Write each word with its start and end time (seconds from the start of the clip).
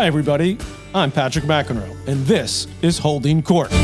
Hi, 0.00 0.06
everybody. 0.06 0.56
I'm 0.94 1.12
Patrick 1.12 1.44
McEnroe, 1.44 1.94
and 2.08 2.24
this 2.24 2.66
is 2.80 2.96
Holding 2.96 3.42
Court. 3.42 3.70
All 3.70 3.78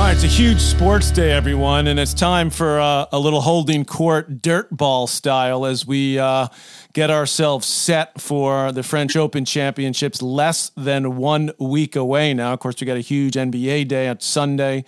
right, 0.00 0.14
it's 0.14 0.24
a 0.24 0.26
huge 0.26 0.58
sports 0.58 1.12
day, 1.12 1.30
everyone, 1.30 1.86
and 1.86 2.00
it's 2.00 2.12
time 2.12 2.50
for 2.50 2.80
uh, 2.80 3.06
a 3.12 3.20
little 3.20 3.40
holding 3.40 3.84
court 3.84 4.42
dirt 4.42 4.68
ball 4.76 5.06
style 5.06 5.64
as 5.64 5.86
we 5.86 6.18
uh, 6.18 6.48
get 6.92 7.08
ourselves 7.08 7.68
set 7.68 8.20
for 8.20 8.72
the 8.72 8.82
French 8.82 9.14
Open 9.14 9.44
Championships 9.44 10.20
less 10.20 10.72
than 10.76 11.14
one 11.18 11.52
week 11.60 11.94
away 11.94 12.34
now. 12.34 12.52
Of 12.52 12.58
course, 12.58 12.80
we 12.80 12.84
got 12.84 12.96
a 12.96 13.00
huge 13.00 13.34
NBA 13.34 13.86
day 13.86 14.08
on 14.08 14.18
Sunday, 14.18 14.84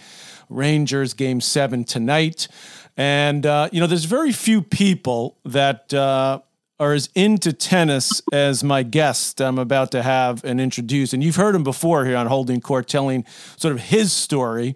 Rangers 0.49 1.15
game 1.15 1.41
seven 1.41 1.85
tonight. 1.85 2.49
And, 2.97 3.47
uh, 3.47 3.69
you 3.71 3.79
know, 3.79 3.87
there's 3.87 4.05
very 4.05 4.33
few 4.33 4.63
people 4.63 5.37
that 5.45 5.95
uh, 5.95 6.41
are 6.81 6.93
as 6.93 7.09
into 7.15 7.53
tennis 7.53 8.21
as 8.33 8.65
my 8.65 8.83
guest 8.83 9.41
I'm 9.41 9.59
about 9.59 9.93
to 9.93 10.03
have 10.03 10.45
and 10.45 10.61
introduce. 10.61 11.13
And 11.13 11.23
you've 11.23 11.37
heard 11.37 11.55
him 11.55 11.63
before 11.63 12.05
here 12.05 12.17
on 12.17 12.27
Holding 12.27 12.61
Court 12.61 12.89
telling 12.89 13.25
sort 13.57 13.73
of 13.73 13.81
his 13.81 14.13
story. 14.13 14.75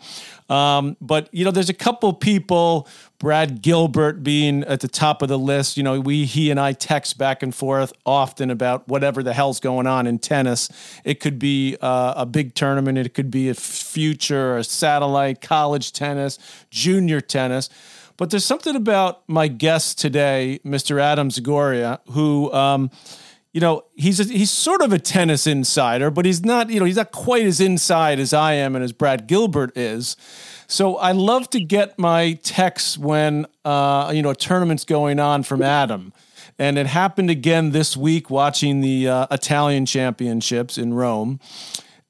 Um, 0.48 0.96
but, 1.00 1.28
you 1.32 1.44
know, 1.44 1.50
there's 1.50 1.68
a 1.68 1.74
couple 1.74 2.12
people, 2.12 2.88
Brad 3.18 3.62
Gilbert 3.62 4.22
being 4.22 4.62
at 4.64 4.78
the 4.78 4.88
top 4.88 5.22
of 5.22 5.28
the 5.28 5.38
list. 5.38 5.76
You 5.76 5.82
know, 5.82 6.00
we, 6.00 6.24
he 6.24 6.52
and 6.52 6.60
I 6.60 6.72
text 6.72 7.18
back 7.18 7.42
and 7.42 7.52
forth 7.52 7.92
often 8.06 8.50
about 8.50 8.86
whatever 8.86 9.24
the 9.24 9.34
hell's 9.34 9.58
going 9.58 9.88
on 9.88 10.06
in 10.06 10.20
tennis. 10.20 10.70
It 11.04 11.18
could 11.18 11.40
be 11.40 11.76
uh, 11.80 12.14
a 12.16 12.26
big 12.26 12.54
tournament, 12.54 12.96
it 12.96 13.12
could 13.12 13.30
be 13.30 13.48
a 13.48 13.54
future, 13.54 14.56
a 14.56 14.64
satellite, 14.64 15.40
college 15.40 15.92
tennis, 15.92 16.38
junior 16.70 17.20
tennis. 17.20 17.68
But 18.18 18.30
there's 18.30 18.44
something 18.44 18.76
about 18.76 19.26
my 19.28 19.46
guest 19.46 19.98
today, 19.98 20.58
Mr. 20.66 21.00
Adam 21.00 21.30
Zagoria, 21.30 22.00
who, 22.10 22.52
um, 22.52 22.90
you 23.52 23.60
know, 23.60 23.84
he's 23.94 24.18
a, 24.18 24.24
he's 24.24 24.50
sort 24.50 24.82
of 24.82 24.92
a 24.92 24.98
tennis 24.98 25.46
insider, 25.46 26.10
but 26.10 26.26
he's 26.26 26.44
not, 26.44 26.68
you 26.68 26.80
know, 26.80 26.84
he's 26.84 26.96
not 26.96 27.12
quite 27.12 27.46
as 27.46 27.60
inside 27.60 28.18
as 28.18 28.34
I 28.34 28.54
am 28.54 28.74
and 28.74 28.84
as 28.84 28.92
Brad 28.92 29.28
Gilbert 29.28 29.74
is. 29.76 30.16
So 30.66 30.96
I 30.96 31.12
love 31.12 31.48
to 31.50 31.60
get 31.60 31.96
my 31.96 32.32
texts 32.42 32.98
when, 32.98 33.46
uh, 33.64 34.10
you 34.12 34.20
know, 34.20 34.30
a 34.30 34.34
tournament's 34.34 34.84
going 34.84 35.20
on 35.20 35.44
from 35.44 35.62
Adam. 35.62 36.12
And 36.58 36.76
it 36.76 36.88
happened 36.88 37.30
again 37.30 37.70
this 37.70 37.96
week 37.96 38.30
watching 38.30 38.80
the 38.80 39.08
uh, 39.08 39.26
Italian 39.30 39.86
championships 39.86 40.76
in 40.76 40.92
Rome. 40.92 41.38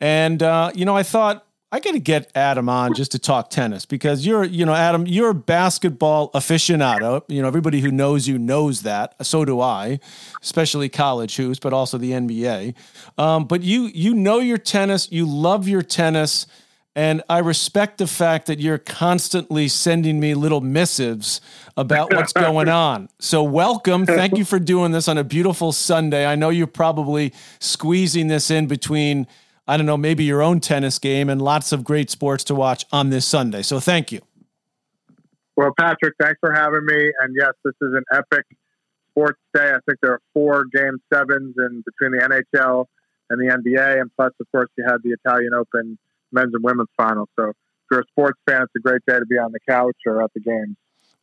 And, 0.01 0.43
uh, 0.43 0.71
you 0.75 0.87
know, 0.87 0.97
I 0.97 1.03
thought, 1.03 1.45
I 1.71 1.81
got 1.81 1.93
to 1.93 1.99
get 1.99 2.31
Adam 2.35 2.71
on 2.71 2.95
just 2.95 3.13
to 3.13 3.19
talk 3.19 3.51
tennis 3.51 3.85
because 3.85 4.25
you're, 4.25 4.43
you 4.43 4.65
know, 4.65 4.73
Adam, 4.73 5.07
you're 5.07 5.31
a 5.31 5.35
basketball 5.35 6.31
aficionado. 6.33 7.23
You 7.29 7.43
know, 7.43 7.49
everybody 7.49 7.81
who 7.81 7.91
knows 7.91 8.27
you 8.27 8.39
knows 8.39 8.83
that. 8.83 9.15
So 9.27 9.45
do 9.45 9.61
I, 9.61 10.01
especially 10.43 10.89
college 10.89 11.37
hoops, 11.37 11.59
but 11.59 11.75
also 11.75 11.99
the 11.99 12.13
NBA. 12.13 12.75
Um, 13.19 13.45
but 13.45 13.63
you, 13.63 13.83
you 13.83 14.15
know 14.15 14.39
your 14.39 14.57
tennis. 14.57 15.13
You 15.13 15.27
love 15.27 15.69
your 15.69 15.83
tennis, 15.83 16.47
and 16.97 17.23
I 17.29 17.41
respect 17.41 17.99
the 17.99 18.07
fact 18.07 18.47
that 18.47 18.61
you're 18.61 18.79
constantly 18.79 19.69
sending 19.69 20.19
me 20.19 20.33
little 20.33 20.63
missives 20.63 21.43
about 21.77 22.15
what's 22.15 22.33
going 22.33 22.69
on. 22.71 23.11
So 23.19 23.43
welcome. 23.43 24.07
Thank 24.07 24.39
you 24.39 24.47
for 24.47 24.59
doing 24.59 24.93
this 24.93 25.07
on 25.07 25.19
a 25.19 25.25
beautiful 25.25 25.73
Sunday. 25.73 26.25
I 26.25 26.35
know 26.35 26.49
you're 26.49 26.67
probably 26.67 27.35
squeezing 27.61 28.29
this 28.29 28.51
in 28.51 28.69
between 28.69 29.27
I 29.69 29.77
don't 29.77 29.85
know, 29.85 29.99
maybe 29.99 30.25
your 30.25 30.43
own 30.43 30.61
tennis 30.61 30.99
game 30.99 31.29
and 31.29 31.43
lots 31.43 31.73
of 31.73 31.85
great 31.85 32.09
sports 32.09 32.43
to 32.45 32.55
watch 32.55 32.87
on 32.91 33.11
this 33.11 33.27
Sunday. 33.27 33.61
So 33.61 33.79
thank 33.79 34.11
you. 34.11 34.21
Well, 35.57 35.73
Patrick, 35.79 36.15
thanks 36.19 36.39
for 36.41 36.53
having 36.55 36.87
me. 36.87 37.13
And 37.21 37.37
yes, 37.39 37.53
this 37.65 37.75
is 37.83 37.93
an 37.93 38.05
epic 38.11 38.47
sports 39.11 39.39
day. 39.55 39.69
I 39.69 39.79
think 39.87 39.99
there 40.01 40.13
are 40.13 40.21
four 40.33 40.65
game 40.73 40.99
sevens 41.13 41.55
in 41.59 41.85
between 41.85 42.19
the 42.19 42.25
NHL 42.25 42.87
and 43.29 43.39
the 43.39 43.55
NBA. 43.55 44.01
And 44.01 44.11
plus, 44.17 44.33
of 44.41 44.47
course, 44.51 44.71
you 44.79 44.85
had 44.89 45.03
the 45.05 45.11
Italian 45.11 45.53
Open 45.53 45.99
men's 46.33 46.55
and 46.55 46.65
women's 46.65 46.89
final. 46.97 47.29
So 47.39 47.51
if 47.51 47.57
you're 47.91 48.01
a 48.01 48.07
sports 48.11 48.41
fan, 48.49 48.63
it's 48.63 48.73
a 48.75 48.81
great 48.81 49.03
day 49.07 49.19
to 49.19 49.27
be 49.27 49.37
on 49.37 49.53
the 49.53 49.61
couch 49.69 49.97
or 50.07 50.23
at 50.23 50.33
the 50.33 50.41
games. 50.41 50.77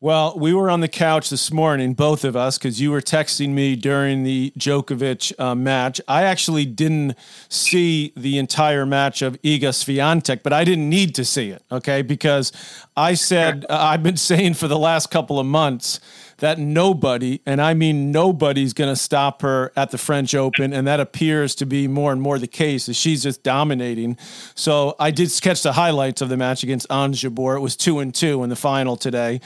Well, 0.05 0.37
we 0.37 0.53
were 0.53 0.69
on 0.69 0.81
the 0.81 0.87
couch 0.87 1.31
this 1.31 1.51
morning, 1.51 1.95
both 1.95 2.23
of 2.25 2.35
us, 2.35 2.59
because 2.59 2.79
you 2.79 2.91
were 2.91 3.01
texting 3.01 3.53
me 3.55 3.75
during 3.75 4.21
the 4.21 4.53
Djokovic 4.55 5.33
uh, 5.39 5.55
match. 5.55 5.99
I 6.07 6.21
actually 6.21 6.63
didn't 6.65 7.15
see 7.49 8.13
the 8.15 8.37
entire 8.37 8.85
match 8.85 9.23
of 9.23 9.41
Iga 9.41 9.69
Swiatek, 9.69 10.43
but 10.43 10.53
I 10.53 10.63
didn't 10.63 10.91
need 10.91 11.15
to 11.15 11.25
see 11.25 11.49
it, 11.49 11.63
okay? 11.71 12.03
Because 12.03 12.51
I 12.95 13.15
said, 13.15 13.65
uh, 13.67 13.79
I've 13.79 14.03
been 14.03 14.15
saying 14.15 14.53
for 14.53 14.67
the 14.67 14.77
last 14.77 15.09
couple 15.09 15.39
of 15.39 15.47
months 15.47 15.99
that 16.37 16.59
nobody, 16.59 17.41
and 17.45 17.61
I 17.61 17.73
mean 17.73 18.11
nobody's 18.11 18.73
going 18.73 18.91
to 18.91 18.95
stop 18.95 19.41
her 19.41 19.71
at 19.75 19.91
the 19.91 19.97
French 19.97 20.35
Open, 20.35 20.73
and 20.73 20.85
that 20.87 20.99
appears 20.99 21.55
to 21.55 21.65
be 21.65 21.87
more 21.87 22.11
and 22.11 22.21
more 22.21 22.37
the 22.37 22.47
case 22.47 22.89
as 22.89 22.97
she's 22.97 23.23
just 23.23 23.43
dominating. 23.43 24.17
So 24.53 24.95
I 24.99 25.11
did 25.11 25.31
sketch 25.31 25.63
the 25.63 25.73
highlights 25.73 26.21
of 26.21 26.29
the 26.29 26.37
match 26.37 26.63
against 26.63 26.89
Ons 26.89 27.21
Jabeur. 27.21 27.57
It 27.57 27.61
was 27.61 27.75
two 27.75 27.99
and 27.99 28.13
two 28.13 28.43
in 28.43 28.49
the 28.49 28.55
final 28.55 28.97
today, 28.97 29.39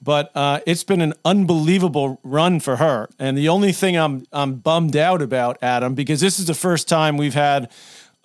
but 0.00 0.30
uh, 0.36 0.60
it's 0.66 0.84
been 0.84 1.00
an 1.00 1.14
unbelievable 1.24 2.20
run 2.22 2.60
for 2.60 2.76
her. 2.76 3.08
And 3.18 3.36
the 3.36 3.48
only 3.48 3.72
thing 3.72 3.96
I'm 3.96 4.26
I'm 4.32 4.54
bummed 4.56 4.96
out 4.96 5.22
about, 5.22 5.58
Adam, 5.62 5.94
because 5.94 6.20
this 6.20 6.38
is 6.38 6.46
the 6.46 6.54
first 6.54 6.88
time 6.88 7.16
we've 7.16 7.34
had 7.34 7.70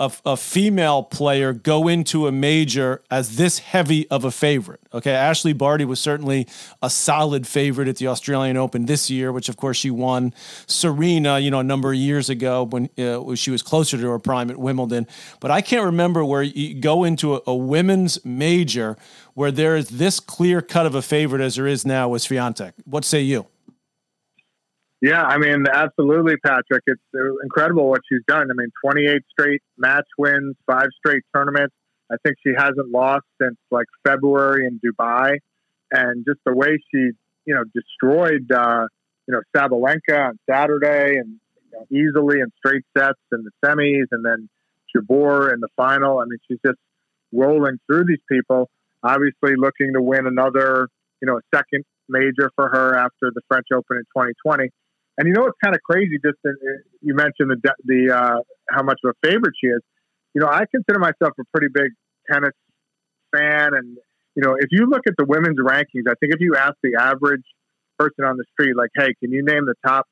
a, 0.01 0.11
a, 0.25 0.35
female 0.35 1.03
player 1.03 1.53
go 1.53 1.87
into 1.87 2.25
a 2.25 2.31
major 2.31 3.03
as 3.11 3.37
this 3.37 3.59
heavy 3.59 4.07
of 4.09 4.25
a 4.25 4.31
favorite. 4.31 4.79
Okay, 4.91 5.11
Ashleigh 5.11 5.55
Barty 5.55 5.85
was 5.85 5.99
certainly 5.99 6.47
a 6.81 6.89
solid 6.89 7.45
favorite 7.45 7.87
at 7.87 7.97
the 7.97 8.07
Australian 8.07 8.57
Open 8.57 8.87
this 8.87 9.11
year, 9.11 9.31
which 9.31 9.47
of 9.47 9.57
course 9.57 9.77
she 9.77 9.91
won. 9.91 10.33
Serena, 10.65 11.37
you 11.37 11.51
know, 11.51 11.59
a 11.59 11.63
number 11.63 11.91
of 11.91 11.99
years 11.99 12.29
ago 12.29 12.63
when 12.63 12.89
uh, 12.97 13.35
she 13.35 13.51
was 13.51 13.61
closer 13.61 13.95
to 13.95 14.09
her 14.09 14.17
prime 14.17 14.49
at 14.49 14.57
Wimbledon. 14.57 15.05
But 15.39 15.51
I 15.51 15.61
can't 15.61 15.85
remember 15.85 16.25
where 16.25 16.41
you 16.41 16.73
go 16.73 17.03
into 17.03 17.35
a, 17.35 17.41
a 17.45 17.55
women's 17.55 18.25
major 18.25 18.97
where 19.35 19.51
there 19.51 19.75
is 19.75 19.89
this 19.89 20.19
clear 20.19 20.63
cut 20.63 20.87
of 20.87 20.95
a 20.95 21.03
favorite 21.03 21.41
as 21.41 21.55
there 21.55 21.67
is 21.67 21.85
now 21.85 22.09
with 22.09 22.23
Swiatek. 22.23 22.73
What 22.85 23.05
say 23.05 23.21
you? 23.21 23.45
Yeah, 25.01 25.23
I 25.23 25.39
mean, 25.39 25.65
absolutely, 25.71 26.37
Patrick. 26.37 26.83
It's 26.85 27.01
incredible 27.43 27.89
what 27.89 28.01
she's 28.07 28.21
done. 28.27 28.51
I 28.51 28.53
mean, 28.53 28.69
28 28.85 29.21
straight 29.31 29.61
match 29.75 30.05
wins, 30.17 30.55
five 30.67 30.89
straight 30.99 31.23
tournaments. 31.35 31.73
I 32.11 32.17
think 32.23 32.37
she 32.45 32.53
hasn't 32.55 32.91
lost 32.91 33.25
since 33.41 33.55
like 33.71 33.87
February 34.05 34.67
in 34.67 34.79
Dubai, 34.79 35.37
and 35.91 36.23
just 36.25 36.39
the 36.45 36.53
way 36.53 36.77
she, 36.93 37.11
you 37.45 37.55
know, 37.55 37.63
destroyed, 37.73 38.51
uh, 38.51 38.85
you 39.27 39.33
know, 39.33 39.41
Sabalenka 39.55 40.29
on 40.29 40.39
Saturday, 40.47 41.17
and 41.17 41.39
you 41.71 41.71
know, 41.71 41.85
easily 41.89 42.39
in 42.41 42.51
straight 42.57 42.83
sets 42.95 43.19
in 43.31 43.43
the 43.43 43.51
semis, 43.65 44.05
and 44.11 44.23
then 44.23 44.49
Jabeur 44.95 45.51
in 45.51 45.61
the 45.61 45.69
final. 45.75 46.19
I 46.19 46.25
mean, 46.25 46.37
she's 46.47 46.59
just 46.63 46.77
rolling 47.31 47.79
through 47.87 48.05
these 48.05 48.21
people. 48.29 48.69
Obviously, 49.03 49.53
looking 49.57 49.93
to 49.93 50.01
win 50.01 50.27
another, 50.27 50.89
you 51.21 51.25
know, 51.25 51.37
a 51.37 51.57
second 51.57 51.85
major 52.07 52.51
for 52.55 52.69
her 52.69 52.95
after 52.95 53.31
the 53.33 53.41
French 53.47 53.67
Open 53.73 53.97
in 53.97 54.03
2020. 54.15 54.69
And 55.21 55.27
you 55.27 55.35
know 55.35 55.43
what's 55.43 55.57
kind 55.63 55.75
of 55.75 55.83
crazy? 55.83 56.17
Just 56.17 56.39
in, 56.43 56.55
you 57.03 57.13
mentioned 57.13 57.51
the 57.51 57.73
the 57.85 58.11
uh, 58.11 58.39
how 58.71 58.81
much 58.81 58.97
of 59.05 59.13
a 59.13 59.27
favorite 59.27 59.53
she 59.61 59.67
is. 59.67 59.81
You 60.33 60.41
know, 60.41 60.47
I 60.47 60.63
consider 60.73 60.97
myself 60.97 61.33
a 61.39 61.43
pretty 61.53 61.67
big 61.71 61.91
tennis 62.27 62.55
fan, 63.31 63.75
and 63.75 63.99
you 64.33 64.41
know, 64.41 64.55
if 64.55 64.69
you 64.71 64.87
look 64.89 65.03
at 65.05 65.13
the 65.19 65.25
women's 65.25 65.59
rankings, 65.59 66.09
I 66.09 66.15
think 66.19 66.33
if 66.33 66.39
you 66.39 66.55
ask 66.55 66.73
the 66.81 66.95
average 66.99 67.43
person 67.99 68.25
on 68.25 68.37
the 68.37 68.45
street, 68.53 68.75
like, 68.75 68.89
"Hey, 68.95 69.13
can 69.19 69.31
you 69.31 69.45
name 69.45 69.67
the 69.67 69.75
top 69.85 70.07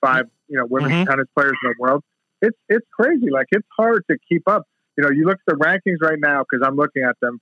five, 0.00 0.24
you 0.48 0.58
know, 0.58 0.66
women's 0.68 0.92
mm-hmm. 0.92 1.08
tennis 1.08 1.28
players 1.36 1.54
in 1.62 1.70
the 1.70 1.74
world?" 1.78 2.02
It's 2.42 2.58
it's 2.68 2.86
crazy. 3.00 3.30
Like, 3.30 3.46
it's 3.52 3.68
hard 3.78 4.02
to 4.10 4.18
keep 4.28 4.42
up. 4.48 4.64
You 4.96 5.04
know, 5.04 5.10
you 5.10 5.24
look 5.24 5.38
at 5.46 5.54
the 5.56 5.64
rankings 5.64 6.02
right 6.02 6.18
now 6.18 6.42
because 6.42 6.66
I'm 6.66 6.74
looking 6.74 7.04
at 7.04 7.14
them. 7.22 7.38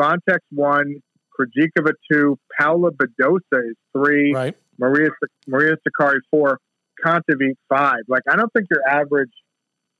Swiatek's 0.00 0.48
one, 0.50 1.02
Krejcikova 1.38 1.92
two, 2.10 2.38
Paula 2.58 2.90
Badosa 2.90 3.68
is 3.68 3.76
three, 3.92 4.32
right. 4.32 4.56
Maria 4.78 5.10
Maria 5.46 5.76
Sakkari 5.86 6.18
four, 6.30 6.58
Kontaveit 7.04 7.56
five. 7.68 8.02
Like 8.08 8.22
I 8.30 8.36
don't 8.36 8.52
think 8.52 8.68
your 8.70 8.86
average, 8.88 9.32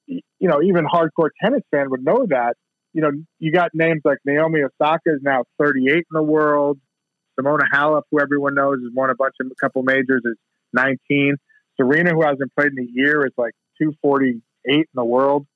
you 0.07 0.23
know, 0.41 0.63
even 0.63 0.87
hardcore 0.87 1.31
tennis 1.43 1.63
fan 1.71 1.91
would 1.91 2.05
know 2.05 2.27
that. 2.29 2.55
You 2.93 3.03
know, 3.03 3.11
you 3.41 3.51
got 3.51 3.71
names 3.75 4.03
like 4.05 4.19
Naomi 4.25 4.61
Osaka 4.61 5.01
is 5.07 5.21
now 5.23 5.45
38 5.59 5.95
in 5.95 6.03
the 6.13 6.23
world. 6.23 6.79
Simona 7.39 7.65
Halep, 7.73 8.03
who 8.11 8.21
everyone 8.21 8.55
knows 8.55 8.79
has 8.81 8.93
won 8.95 9.11
a 9.11 9.17
bunch 9.17 9.35
of 9.41 9.49
a 9.49 9.55
couple 9.61 9.83
majors, 9.83 10.23
is 10.25 10.37
19. 10.75 11.37
Serena, 11.77 12.11
who 12.13 12.23
hasn't 12.23 12.55
played 12.57 12.71
in 12.77 12.85
a 12.85 12.89
year, 12.89 13.27
is 13.27 13.33
like 13.37 13.53
248 13.83 14.41
in 14.67 14.85
the 14.95 15.05
world. 15.05 15.47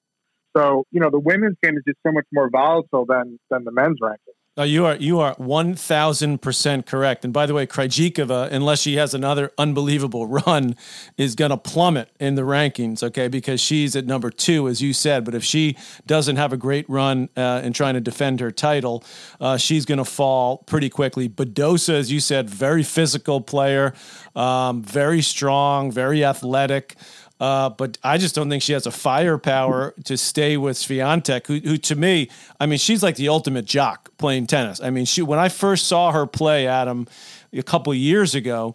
So 0.56 0.84
you 0.90 1.00
know, 1.00 1.10
the 1.10 1.20
women's 1.20 1.56
game 1.62 1.76
is 1.76 1.84
just 1.86 1.98
so 2.04 2.12
much 2.12 2.26
more 2.32 2.50
volatile 2.50 3.06
than 3.06 3.38
than 3.50 3.64
the 3.64 3.72
men's 3.72 3.98
ranking. 4.02 4.34
You 4.64 4.86
are 4.86 4.96
you 4.96 5.20
are 5.20 5.34
one 5.38 5.74
thousand 5.74 6.42
percent 6.42 6.86
correct. 6.86 7.24
And 7.24 7.32
by 7.32 7.46
the 7.46 7.54
way, 7.54 7.66
Krejcikova, 7.66 8.50
unless 8.50 8.80
she 8.80 8.96
has 8.96 9.14
another 9.14 9.52
unbelievable 9.56 10.26
run, 10.46 10.74
is 11.16 11.34
going 11.34 11.50
to 11.50 11.56
plummet 11.56 12.10
in 12.18 12.34
the 12.34 12.42
rankings. 12.42 13.02
Okay, 13.02 13.28
because 13.28 13.60
she's 13.60 13.94
at 13.94 14.06
number 14.06 14.30
two, 14.30 14.68
as 14.68 14.82
you 14.82 14.92
said. 14.92 15.24
But 15.24 15.34
if 15.34 15.44
she 15.44 15.76
doesn't 16.06 16.36
have 16.36 16.52
a 16.52 16.56
great 16.56 16.88
run 16.88 17.28
uh, 17.36 17.60
in 17.62 17.72
trying 17.72 17.94
to 17.94 18.00
defend 18.00 18.40
her 18.40 18.50
title, 18.50 19.04
uh, 19.40 19.56
she's 19.56 19.84
going 19.84 19.98
to 19.98 20.04
fall 20.04 20.58
pretty 20.58 20.90
quickly. 20.90 21.28
Badosa, 21.28 21.94
as 21.94 22.10
you 22.10 22.20
said, 22.20 22.50
very 22.50 22.82
physical 22.82 23.40
player, 23.40 23.94
um, 24.34 24.82
very 24.82 25.22
strong, 25.22 25.92
very 25.92 26.24
athletic. 26.24 26.96
Uh, 27.40 27.70
but 27.70 27.98
I 28.02 28.18
just 28.18 28.34
don't 28.34 28.48
think 28.48 28.62
she 28.62 28.72
has 28.72 28.86
a 28.86 28.90
firepower 28.90 29.94
to 30.04 30.16
stay 30.16 30.56
with 30.56 30.76
Swiatek, 30.76 31.46
who, 31.46 31.58
who 31.58 31.76
to 31.78 31.94
me, 31.94 32.28
I 32.58 32.66
mean, 32.66 32.78
she's 32.78 33.02
like 33.02 33.16
the 33.16 33.28
ultimate 33.28 33.64
jock 33.64 34.10
playing 34.18 34.48
tennis. 34.48 34.80
I 34.80 34.90
mean, 34.90 35.04
she 35.04 35.22
when 35.22 35.38
I 35.38 35.48
first 35.48 35.86
saw 35.86 36.10
her 36.12 36.26
play, 36.26 36.66
Adam, 36.66 37.06
a 37.52 37.62
couple 37.62 37.94
years 37.94 38.34
ago, 38.34 38.74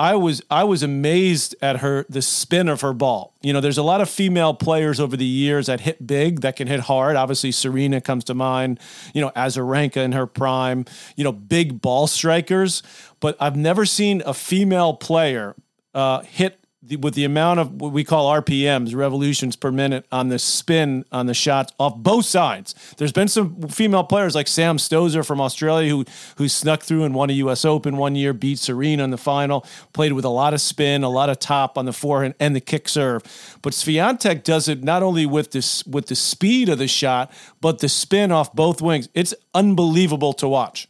I 0.00 0.14
was 0.14 0.42
I 0.50 0.64
was 0.64 0.82
amazed 0.82 1.54
at 1.60 1.80
her 1.80 2.06
the 2.08 2.22
spin 2.22 2.68
of 2.68 2.80
her 2.80 2.94
ball. 2.94 3.34
You 3.42 3.52
know, 3.52 3.60
there's 3.60 3.76
a 3.76 3.82
lot 3.82 4.00
of 4.00 4.08
female 4.08 4.54
players 4.54 4.98
over 4.98 5.14
the 5.16 5.26
years 5.26 5.66
that 5.66 5.80
hit 5.80 6.06
big, 6.06 6.40
that 6.40 6.56
can 6.56 6.68
hit 6.68 6.80
hard. 6.80 7.16
Obviously, 7.16 7.52
Serena 7.52 8.00
comes 8.00 8.24
to 8.24 8.34
mind. 8.34 8.80
You 9.12 9.20
know, 9.20 9.30
Azarenka 9.36 9.98
in 9.98 10.12
her 10.12 10.26
prime. 10.26 10.86
You 11.16 11.24
know, 11.24 11.32
big 11.32 11.82
ball 11.82 12.06
strikers. 12.06 12.82
But 13.20 13.36
I've 13.38 13.56
never 13.56 13.84
seen 13.84 14.22
a 14.24 14.32
female 14.32 14.94
player 14.94 15.54
uh, 15.94 16.20
hit 16.20 16.58
the, 16.82 16.96
with 16.96 17.14
the 17.14 17.24
amount 17.24 17.60
of 17.60 17.80
what 17.80 17.92
we 17.92 18.04
call 18.04 18.32
RPMs, 18.32 18.94
revolutions 18.94 19.54
per 19.54 19.70
minute, 19.70 20.06
on 20.10 20.28
the 20.28 20.38
spin 20.38 21.04
on 21.12 21.26
the 21.26 21.34
shots 21.34 21.72
off 21.78 21.96
both 21.96 22.24
sides. 22.24 22.74
There's 22.96 23.12
been 23.12 23.28
some 23.28 23.68
female 23.68 24.04
players 24.04 24.34
like 24.34 24.48
Sam 24.48 24.78
Stosur 24.78 25.26
from 25.26 25.40
Australia 25.40 25.90
who 25.90 26.06
who 26.36 26.48
snuck 26.48 26.82
through 26.82 27.04
and 27.04 27.14
won 27.14 27.28
a 27.28 27.34
U.S. 27.34 27.64
Open 27.66 27.98
one 27.98 28.16
year, 28.16 28.32
beat 28.32 28.58
Serena 28.58 29.04
in 29.04 29.10
the 29.10 29.18
final, 29.18 29.66
played 29.92 30.14
with 30.14 30.24
a 30.24 30.30
lot 30.30 30.54
of 30.54 30.60
spin, 30.60 31.02
a 31.02 31.10
lot 31.10 31.28
of 31.28 31.38
top 31.38 31.76
on 31.76 31.84
the 31.84 31.92
forehand 31.92 32.34
and 32.40 32.56
the 32.56 32.60
kick 32.60 32.88
serve. 32.88 33.22
But 33.60 33.74
Swiatek 33.74 34.42
does 34.42 34.66
it 34.66 34.82
not 34.82 35.02
only 35.02 35.26
with 35.26 35.52
this 35.52 35.84
with 35.86 36.06
the 36.06 36.16
speed 36.16 36.70
of 36.70 36.78
the 36.78 36.88
shot, 36.88 37.30
but 37.60 37.80
the 37.80 37.90
spin 37.90 38.32
off 38.32 38.54
both 38.54 38.80
wings. 38.80 39.10
It's 39.12 39.34
unbelievable 39.52 40.32
to 40.34 40.48
watch. 40.48 40.88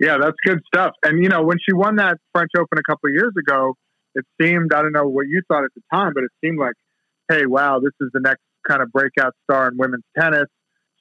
Yeah, 0.00 0.18
that's 0.20 0.36
good 0.44 0.58
stuff. 0.66 0.94
And 1.04 1.22
you 1.22 1.28
know, 1.28 1.44
when 1.44 1.58
she 1.64 1.72
won 1.72 1.94
that 1.96 2.18
French 2.32 2.50
Open 2.58 2.76
a 2.76 2.82
couple 2.82 3.08
of 3.08 3.14
years 3.14 3.32
ago 3.38 3.76
it 4.14 4.24
seemed, 4.40 4.72
I 4.72 4.82
don't 4.82 4.92
know 4.92 5.08
what 5.08 5.26
you 5.28 5.42
thought 5.48 5.64
at 5.64 5.70
the 5.74 5.82
time, 5.92 6.12
but 6.14 6.24
it 6.24 6.30
seemed 6.44 6.58
like, 6.58 6.74
hey, 7.28 7.46
wow, 7.46 7.80
this 7.80 7.92
is 8.00 8.10
the 8.12 8.20
next 8.20 8.42
kind 8.66 8.82
of 8.82 8.92
breakout 8.92 9.34
star 9.44 9.68
in 9.68 9.76
women's 9.76 10.04
tennis. 10.18 10.46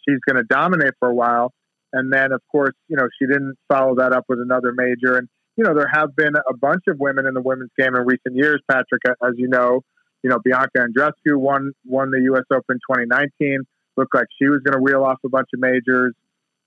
She's 0.07 0.19
going 0.27 0.37
to 0.37 0.43
dominate 0.43 0.93
for 0.99 1.09
a 1.09 1.13
while. 1.13 1.53
And 1.93 2.11
then, 2.11 2.31
of 2.31 2.41
course, 2.51 2.73
you 2.87 2.95
know, 2.95 3.07
she 3.19 3.27
didn't 3.27 3.55
follow 3.67 3.95
that 3.95 4.13
up 4.13 4.25
with 4.29 4.39
another 4.39 4.71
major. 4.73 5.17
And, 5.17 5.27
you 5.57 5.63
know, 5.63 5.75
there 5.75 5.89
have 5.91 6.15
been 6.15 6.33
a 6.35 6.55
bunch 6.55 6.83
of 6.87 6.99
women 6.99 7.27
in 7.27 7.33
the 7.33 7.41
women's 7.41 7.71
game 7.77 7.95
in 7.95 8.05
recent 8.05 8.35
years, 8.35 8.61
Patrick, 8.69 9.01
as 9.05 9.33
you 9.35 9.47
know. 9.47 9.81
You 10.23 10.29
know, 10.29 10.39
Bianca 10.39 10.77
Andreescu 10.77 11.35
won 11.35 11.71
won 11.85 12.11
the 12.11 12.21
U.S. 12.25 12.43
Open 12.53 12.77
2019. 12.89 13.63
Looked 13.97 14.15
like 14.15 14.27
she 14.39 14.47
was 14.47 14.61
going 14.63 14.73
to 14.73 14.79
reel 14.79 15.03
off 15.03 15.17
a 15.25 15.29
bunch 15.29 15.49
of 15.53 15.59
majors. 15.59 16.13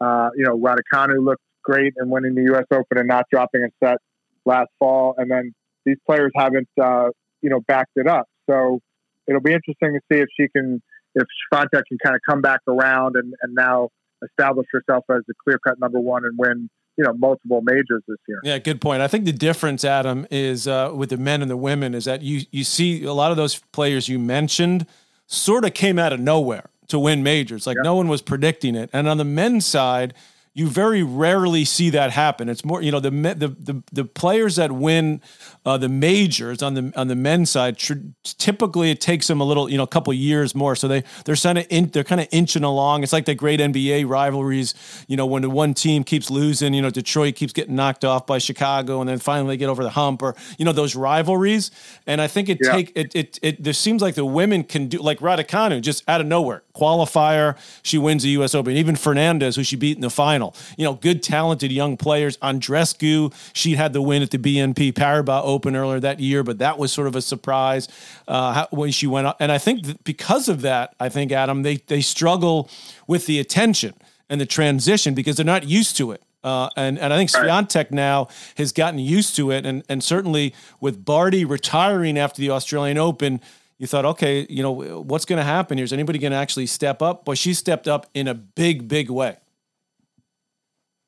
Uh, 0.01 0.31
you 0.37 0.45
know, 0.45 0.59
Raducanu 0.59 1.25
looked 1.25 1.43
great 1.63 1.95
in 1.99 2.11
winning 2.11 2.35
the 2.35 2.43
U.S. 2.53 2.65
Open 2.73 2.99
and 2.99 3.09
not 3.09 3.27
dropping 3.31 3.63
a 3.63 3.69
set 3.83 3.99
last 4.45 4.69
fall. 4.79 5.15
And 5.17 5.31
then 5.31 5.55
these 5.85 5.97
players 6.07 6.33
haven't, 6.37 6.69
uh, 6.81 7.09
you 7.43 7.51
know, 7.51 7.61
backed 7.67 7.93
it 7.97 8.07
up. 8.07 8.27
So 8.49 8.81
it'll 9.29 9.41
be 9.41 9.53
interesting 9.53 9.93
to 9.93 10.01
see 10.11 10.21
if 10.21 10.29
she 10.39 10.49
can, 10.55 10.83
if 11.15 11.27
Swiatek 11.53 11.83
can 11.89 11.99
kind 12.05 12.17
of 12.17 12.21
come 12.29 12.41
back 12.41 12.61
around 12.69 13.17
and, 13.17 13.35
and 13.43 13.55
now 13.55 13.89
establish 14.25 14.67
herself 14.73 15.05
as 15.11 15.23
the 15.27 15.35
clear 15.43 15.59
cut 15.67 15.79
number 15.79 16.01
one 16.01 16.25
and 16.25 16.37
win, 16.39 16.69
you 16.97 17.05
know, 17.05 17.13
multiple 17.15 17.61
majors 17.63 18.03
this 18.07 18.19
year. 18.29 18.41
Yeah, 18.43 18.59
good 18.59 18.81
point. 18.81 19.03
I 19.03 19.09
think 19.09 19.25
the 19.25 19.33
difference, 19.33 19.85
Adam, 19.85 20.27
is 20.31 20.69
uh, 20.69 20.93
with 20.95 21.11
the 21.11 21.17
men 21.17 21.43
and 21.43 21.51
the 21.51 21.57
women 21.57 21.95
is 21.95 22.05
that 22.05 22.23
you 22.23 22.43
you 22.51 22.65
see 22.65 23.05
a 23.05 23.13
lot 23.13 23.31
of 23.31 23.37
those 23.37 23.59
players 23.73 24.09
you 24.09 24.19
mentioned 24.19 24.87
sort 25.27 25.65
of 25.65 25.75
came 25.75 25.99
out 25.99 26.13
of 26.13 26.21
nowhere 26.21 26.71
to 26.89 26.99
win 26.99 27.23
majors. 27.23 27.67
Like 27.67 27.77
no 27.83 27.95
one 27.97 28.09
was 28.09 28.23
predicting 28.23 28.75
it. 28.75 28.91
And 28.93 29.09
on 29.09 29.17
the 29.17 29.25
men's 29.25 29.67
side, 29.67 30.15
you 30.57 30.69
very 30.69 31.03
rarely 31.03 31.65
see 31.65 31.91
that 31.91 32.13
happen. 32.13 32.49
It's 32.49 32.65
more, 32.65 32.81
you 32.81 32.93
know, 32.93 33.01
the 33.01 33.11
the 33.11 33.49
the, 33.49 33.83
the 33.93 34.05
players 34.05 34.55
that 34.55 34.71
win 34.71 35.21
uh, 35.67 35.77
the 35.79 35.89
majors 35.89 36.63
on 36.63 36.75
the 36.75 36.93
on 36.95 37.09
the 37.09 37.17
men's 37.17 37.51
side. 37.51 37.77
Tr- 37.77 37.95
typically, 38.23 38.93
it 38.93 39.01
takes 39.01 39.27
them 39.27 39.41
a 39.41 39.45
little, 39.45 39.69
you 39.69 39.77
know, 39.77 39.83
a 39.83 39.89
couple 39.89 40.13
years 40.15 40.55
more. 40.55 40.77
So 40.77 40.87
they 40.87 41.03
they're 41.25 41.35
kind 41.35 41.59
of 41.59 41.67
in, 41.71 41.89
they're 41.89 42.05
kind 42.05 42.21
of 42.21 42.29
inching 42.31 42.63
along. 42.63 43.03
It's 43.03 43.13
like 43.13 43.25
the 43.25 43.35
great 43.35 43.59
NBA 43.59 44.09
rivalries. 44.09 44.75
You 45.09 45.17
know, 45.17 45.27
when 45.27 45.43
the 45.43 45.51
one 45.51 45.75
team 45.75 46.05
keeps 46.05 46.31
losing, 46.31 46.73
you 46.73 46.83
know, 46.83 46.91
Detroit 46.91 47.35
keeps 47.35 47.53
getting 47.53 47.75
knocked 47.75 48.05
off 48.05 48.25
by 48.25 48.39
Chicago, 48.39 49.01
and 49.01 49.09
then 49.09 49.19
finally 49.19 49.55
they 49.55 49.59
get 49.59 49.69
over 49.69 49.83
the 49.83 49.91
hump, 49.91 50.23
or 50.23 50.37
you 50.57 50.65
know, 50.65 50.73
those 50.73 50.95
rivalries. 50.95 51.73
And 52.07 52.21
I 52.21 52.29
think 52.29 52.49
it 52.49 52.59
yeah. 52.63 52.71
take 52.71 52.93
it, 52.95 53.13
it 53.17 53.39
it 53.43 53.65
there 53.65 53.73
seems 53.73 54.01
like 54.01 54.15
the 54.15 54.25
women 54.25 54.63
can 54.63 54.87
do 54.87 54.99
like 54.99 55.19
Raducanu 55.19 55.81
just 55.81 56.09
out 56.09 56.21
of 56.21 56.29
nowhere 56.29 56.63
qualifier. 56.77 57.57
She 57.83 57.99
wins 57.99 58.23
the 58.23 58.31
U.S. 58.31 58.55
Open. 58.55 58.77
Even 58.77 58.95
Fernandez, 58.95 59.57
who 59.57 59.65
she 59.65 59.75
beat 59.75 59.97
in 59.97 60.01
the 60.01 60.11
final 60.11 60.44
final. 60.53 60.75
You 60.77 60.85
know, 60.85 60.95
good, 60.95 61.23
talented 61.23 61.73
young 61.73 61.97
players. 61.97 62.37
Andreescu, 62.39 63.33
she 63.53 63.75
had 63.75 63.93
the 63.93 64.03
win 64.03 64.23
at 64.23 64.31
the 64.31 64.39
BNP 64.39 64.93
Paribas 64.93 65.43
Open 65.45 65.77
earlier 65.77 66.01
that 66.01 66.21
year, 66.21 66.43
but 66.43 66.59
that 66.59 66.79
was 66.79 66.93
sort 66.93 67.07
of 67.07 67.17
a 67.17 67.23
surprise 67.23 67.89
uh, 68.29 68.67
when 68.71 68.91
she 68.91 69.07
went 69.07 69.27
up. 69.27 69.37
And 69.41 69.51
I 69.51 69.59
think 69.59 70.05
because 70.05 70.49
of 70.49 70.63
that, 70.63 70.95
I 71.01 71.09
think, 71.09 71.33
Adam, 71.33 71.63
they, 71.63 71.77
they 71.77 72.01
struggle 72.01 72.69
with 73.07 73.27
the 73.27 73.39
attention 73.39 73.95
and 74.29 74.41
the 74.41 74.47
transition 74.47 75.15
because 75.15 75.37
they're 75.37 75.47
not 75.47 75.65
used 75.65 75.97
to 75.99 76.13
it. 76.13 76.23
Uh, 76.43 76.69
and, 76.77 76.99
and 76.99 77.13
I 77.13 77.17
think 77.17 77.31
Swiatek 77.31 77.91
now 77.91 78.29
has 78.57 78.71
gotten 78.71 78.99
used 78.99 79.35
to 79.37 79.51
it. 79.51 79.65
And, 79.65 79.83
and 79.89 80.05
certainly 80.05 80.55
with 80.79 81.03
Barty 81.03 81.45
retiring 81.45 82.19
after 82.19 82.43
the 82.43 82.51
Australian 82.51 82.99
Open, 82.99 83.41
you 83.79 83.87
thought, 83.87 84.05
okay, 84.05 84.47
you 84.51 84.63
know, 84.63 85.01
what's 85.01 85.25
going 85.25 85.39
to 85.39 85.45
happen 85.45 85.79
here? 85.79 85.85
Is 85.85 85.93
anybody 85.93 86.19
going 86.19 86.33
to 86.33 86.37
actually 86.37 86.67
step 86.67 87.01
up? 87.01 87.25
But 87.25 87.39
she 87.39 87.55
stepped 87.55 87.89
up 87.89 88.07
in 88.13 88.29
a 88.29 88.35
big, 88.35 88.89
big 88.89 89.11
way. 89.11 89.39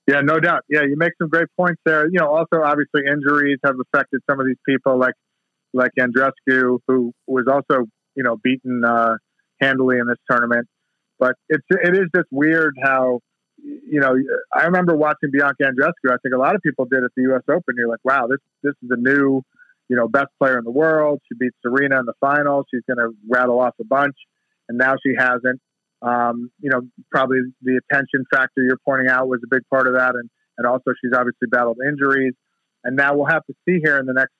Yeah, 0.06 0.20
no 0.20 0.38
doubt. 0.38 0.62
Yeah, 0.68 0.82
you 0.82 0.94
make 0.96 1.12
some 1.20 1.28
great 1.28 1.48
points 1.56 1.80
there. 1.84 2.04
You 2.04 2.20
know, 2.20 2.28
also 2.28 2.62
obviously 2.62 3.02
injuries 3.10 3.58
have 3.64 3.74
affected 3.80 4.20
some 4.30 4.38
of 4.38 4.46
these 4.46 4.58
people, 4.66 4.98
like 4.98 5.14
like 5.72 5.90
Andreescu, 5.98 6.78
who 6.86 7.12
was 7.26 7.46
also 7.50 7.86
you 8.14 8.22
know 8.22 8.36
beaten 8.42 8.84
uh, 8.84 9.14
handily 9.60 9.98
in 9.98 10.06
this 10.06 10.18
tournament. 10.30 10.68
But 11.18 11.34
it's 11.48 11.64
it 11.70 11.94
is 11.94 12.06
just 12.14 12.28
weird 12.30 12.76
how 12.82 13.20
you 13.62 14.00
know 14.00 14.14
I 14.54 14.64
remember 14.64 14.94
watching 14.96 15.30
Bianca 15.32 15.64
Andreescu. 15.64 16.12
I 16.12 16.18
think 16.22 16.34
a 16.34 16.38
lot 16.38 16.54
of 16.54 16.62
people 16.62 16.84
did 16.84 17.02
at 17.02 17.10
the 17.16 17.22
U.S. 17.22 17.42
Open. 17.48 17.74
You're 17.76 17.88
like, 17.88 18.04
wow, 18.04 18.28
this 18.28 18.38
this 18.62 18.74
is 18.84 18.90
a 18.92 18.96
new 18.96 19.42
you 19.88 19.96
know 19.96 20.06
best 20.06 20.28
player 20.38 20.58
in 20.58 20.64
the 20.64 20.70
world. 20.70 21.20
She 21.28 21.36
beat 21.36 21.52
Serena 21.62 21.98
in 21.98 22.06
the 22.06 22.14
final. 22.20 22.64
She's 22.72 22.82
going 22.86 22.98
to 22.98 23.16
rattle 23.28 23.60
off 23.60 23.74
a 23.80 23.84
bunch, 23.84 24.14
and 24.68 24.78
now 24.78 24.94
she 25.04 25.14
hasn't. 25.18 25.60
Um, 26.06 26.52
you 26.60 26.70
know, 26.70 26.82
probably 27.10 27.40
the 27.62 27.80
attention 27.90 28.24
factor 28.32 28.62
you're 28.62 28.78
pointing 28.84 29.08
out 29.08 29.26
was 29.26 29.40
a 29.44 29.48
big 29.48 29.62
part 29.68 29.88
of 29.88 29.94
that, 29.94 30.14
and 30.14 30.30
and 30.56 30.66
also 30.66 30.92
she's 31.02 31.12
obviously 31.12 31.48
battled 31.48 31.78
injuries, 31.86 32.34
and 32.84 32.94
now 32.94 33.14
we'll 33.14 33.26
have 33.26 33.44
to 33.46 33.54
see 33.66 33.80
here 33.82 33.98
in 33.98 34.06
the 34.06 34.12
next 34.12 34.32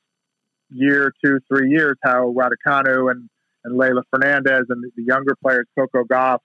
year, 0.70 1.12
two, 1.24 1.40
three 1.48 1.70
years 1.70 1.96
how 2.04 2.32
Raducanu 2.32 3.10
and 3.10 3.28
and 3.64 3.78
Leylah 3.78 4.04
Fernandez 4.10 4.66
and 4.68 4.84
the 4.96 5.02
younger 5.02 5.34
players, 5.42 5.66
Coco 5.76 6.04
Gauff, 6.04 6.38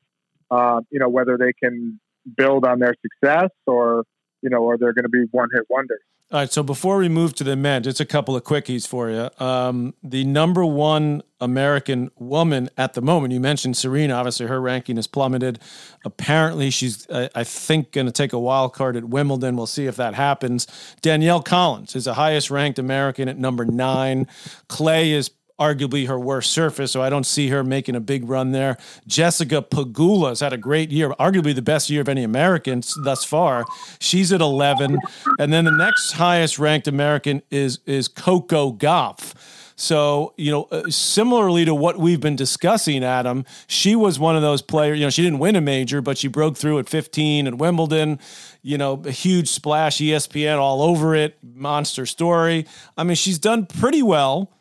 uh, 0.50 0.82
you 0.90 0.98
know, 0.98 1.10
whether 1.10 1.38
they 1.38 1.54
can 1.54 2.00
build 2.36 2.66
on 2.66 2.80
their 2.80 2.96
success 3.02 3.52
or 3.68 4.04
you 4.42 4.50
know, 4.50 4.58
or 4.58 4.78
they're 4.78 4.94
going 4.94 5.04
to 5.04 5.10
be 5.10 5.26
one 5.30 5.50
hit 5.54 5.66
wonders. 5.70 6.02
All 6.32 6.40
right. 6.40 6.52
So 6.52 6.64
before 6.64 6.96
we 6.96 7.10
move 7.10 7.36
to 7.36 7.44
the 7.44 7.58
men, 7.58 7.84
just 7.84 8.00
a 8.00 8.06
couple 8.06 8.38
of 8.38 8.46
quickies 8.46 8.88
for 8.88 9.10
you. 9.10 9.30
Um, 9.46 9.94
the 10.02 10.24
number 10.24 10.64
one 10.66 11.24
American 11.42 12.10
woman 12.18 12.70
at 12.78 12.94
the 12.94 13.02
moment, 13.02 13.34
you 13.34 13.42
mentioned 13.42 13.76
Serena. 13.76 14.14
Obviously, 14.14 14.48
her 14.48 14.62
ranking 14.62 14.96
has 14.96 15.08
plummeted. 15.08 15.60
Apparently, 16.06 16.70
she's, 16.70 17.06
I, 17.10 17.30
I 17.36 17.44
think, 17.44 17.92
going 17.92 18.06
to 18.06 18.14
take 18.14 18.32
a 18.32 18.40
wild 18.40 18.74
card 18.74 18.96
at 18.96 19.04
Wimbledon. 19.04 19.58
We'll 19.58 19.68
see 19.68 19.88
if 19.88 19.98
that 19.98 20.14
happens. 20.14 20.68
Danielle 21.02 21.42
Collins 21.42 21.98
is 21.98 22.06
the 22.06 22.14
highest 22.14 22.50
ranked 22.50 22.80
American 22.80 23.28
at 23.28 23.38
number 23.38 23.66
nine. 23.66 24.26
Clay 24.70 25.12
is 25.12 25.32
arguably 25.62 26.08
her 26.08 26.20
worst 26.20 26.52
surface, 26.52 26.92
so 26.92 27.04
I 27.04 27.12
don't 27.12 27.26
see 27.26 27.50
her 27.50 27.64
making 27.64 27.96
a 27.96 28.00
big 28.00 28.28
run 28.28 28.52
there. 28.52 28.78
Jessica 29.06 29.62
Pegula 29.62 30.30
has 30.30 30.40
had 30.40 30.54
a 30.54 30.58
great 30.58 30.92
year, 30.92 31.10
arguably 31.20 31.54
the 31.54 31.62
best 31.62 31.90
year 31.90 32.02
of 32.02 32.10
any 32.10 32.24
American 32.24 32.82
thus 33.04 33.24
far. 33.24 33.66
She's 34.00 34.34
at 34.34 34.42
11, 34.42 34.98
and 35.38 35.54
then 35.54 35.66
the 35.66 35.72
next 35.72 36.14
highest 36.14 36.58
ranked 36.58 36.88
American 36.88 37.44
is 37.52 37.80
is 37.86 38.08
Coco 38.08 38.74
Gauff. 38.74 39.36
So, 39.76 40.36
you 40.38 40.52
know, 40.52 40.64
uh, 40.72 40.90
similarly 40.90 41.66
to 41.66 41.74
what 41.74 41.98
we've 41.98 42.20
been 42.20 42.36
discussing, 42.36 43.04
Adam, 43.04 43.46
she 43.66 43.96
was 43.96 44.20
one 44.20 44.36
of 44.36 44.44
those 44.44 44.62
players, 44.62 45.00
you 45.00 45.06
know, 45.06 45.10
she 45.10 45.24
didn't 45.24 45.40
win 45.40 45.56
a 45.56 45.62
major, 45.62 46.04
but 46.04 46.20
she 46.20 46.28
broke 46.28 46.56
through 46.56 46.78
at 46.78 46.88
15 46.88 47.48
at 47.48 47.56
Wimbledon, 47.56 48.20
you 48.62 48.78
know, 48.78 49.02
a 49.06 49.12
huge 49.12 49.50
splash, 49.50 49.98
ESPN 49.98 50.60
all 50.60 50.84
over 50.84 51.16
it, 51.16 51.36
monster 51.42 52.06
story. 52.06 52.68
I 52.96 53.04
mean, 53.04 53.16
she's 53.16 53.40
done 53.40 53.66
pretty 53.66 54.04
well, 54.04 54.52